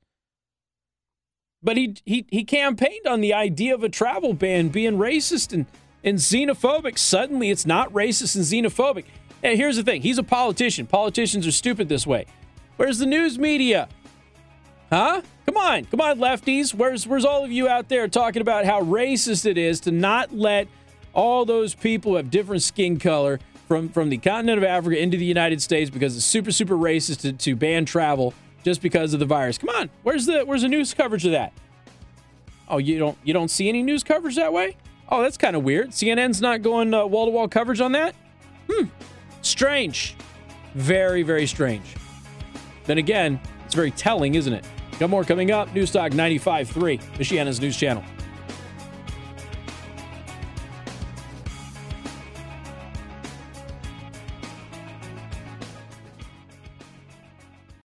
But 1.62 1.76
he, 1.76 1.96
he, 2.04 2.26
he 2.30 2.44
campaigned 2.44 3.06
on 3.06 3.20
the 3.20 3.34
idea 3.34 3.74
of 3.74 3.84
a 3.84 3.88
travel 3.88 4.32
ban 4.32 4.68
being 4.68 4.96
racist 4.96 5.52
and, 5.52 5.66
and 6.02 6.18
xenophobic. 6.18 6.98
Suddenly, 6.98 7.50
it's 7.50 7.66
not 7.66 7.92
racist 7.92 8.34
and 8.34 8.44
xenophobic. 8.44 9.04
And 9.42 9.56
here's 9.56 9.76
the 9.76 9.82
thing 9.82 10.02
he's 10.02 10.18
a 10.18 10.22
politician. 10.22 10.86
Politicians 10.86 11.46
are 11.46 11.52
stupid 11.52 11.88
this 11.88 12.06
way. 12.06 12.26
Where's 12.76 12.98
the 12.98 13.06
news 13.06 13.38
media? 13.38 13.88
Huh? 14.90 15.22
Come 15.46 15.56
on, 15.56 15.84
come 15.86 16.00
on, 16.00 16.18
lefties. 16.18 16.74
Where's 16.74 17.06
where's 17.06 17.24
all 17.24 17.44
of 17.44 17.50
you 17.50 17.68
out 17.68 17.88
there 17.88 18.08
talking 18.08 18.42
about 18.42 18.64
how 18.64 18.82
racist 18.82 19.46
it 19.46 19.58
is 19.58 19.80
to 19.80 19.90
not 19.90 20.32
let 20.32 20.68
all 21.12 21.44
those 21.44 21.74
people 21.74 22.12
who 22.12 22.16
have 22.16 22.30
different 22.30 22.62
skin 22.62 22.98
color 22.98 23.38
from 23.72 23.88
from 23.88 24.10
the 24.10 24.18
continent 24.18 24.58
of 24.58 24.64
Africa 24.64 24.98
into 24.98 25.16
the 25.16 25.24
United 25.24 25.62
States 25.62 25.88
because 25.88 26.14
it's 26.14 26.26
super 26.26 26.52
super 26.52 26.76
racist 26.76 27.20
to, 27.22 27.32
to 27.32 27.56
ban 27.56 27.86
travel 27.86 28.34
just 28.64 28.82
because 28.82 29.14
of 29.14 29.20
the 29.20 29.24
virus. 29.24 29.56
Come 29.56 29.70
on, 29.70 29.88
where's 30.02 30.26
the 30.26 30.42
where's 30.44 30.60
the 30.60 30.68
news 30.68 30.92
coverage 30.92 31.24
of 31.24 31.32
that? 31.32 31.54
Oh, 32.68 32.76
you 32.76 32.98
don't 32.98 33.16
you 33.24 33.32
don't 33.32 33.48
see 33.48 33.70
any 33.70 33.82
news 33.82 34.04
coverage 34.04 34.36
that 34.36 34.52
way? 34.52 34.76
Oh, 35.08 35.22
that's 35.22 35.38
kind 35.38 35.56
of 35.56 35.62
weird. 35.64 35.88
CNN's 35.88 36.42
not 36.42 36.60
going 36.60 36.90
wall 36.90 37.24
to 37.24 37.30
wall 37.30 37.48
coverage 37.48 37.80
on 37.80 37.92
that. 37.92 38.14
Hmm, 38.70 38.88
strange, 39.40 40.16
very 40.74 41.22
very 41.22 41.46
strange. 41.46 41.94
Then 42.84 42.98
again, 42.98 43.40
it's 43.64 43.74
very 43.74 43.92
telling, 43.92 44.34
isn't 44.34 44.52
it? 44.52 44.66
Got 44.98 45.08
more 45.08 45.24
coming 45.24 45.50
up. 45.50 45.72
News 45.74 45.90
Newstalk 45.92 46.10
95.3, 46.10 47.00
Michiana's 47.14 47.58
news 47.58 47.78
channel. 47.78 48.04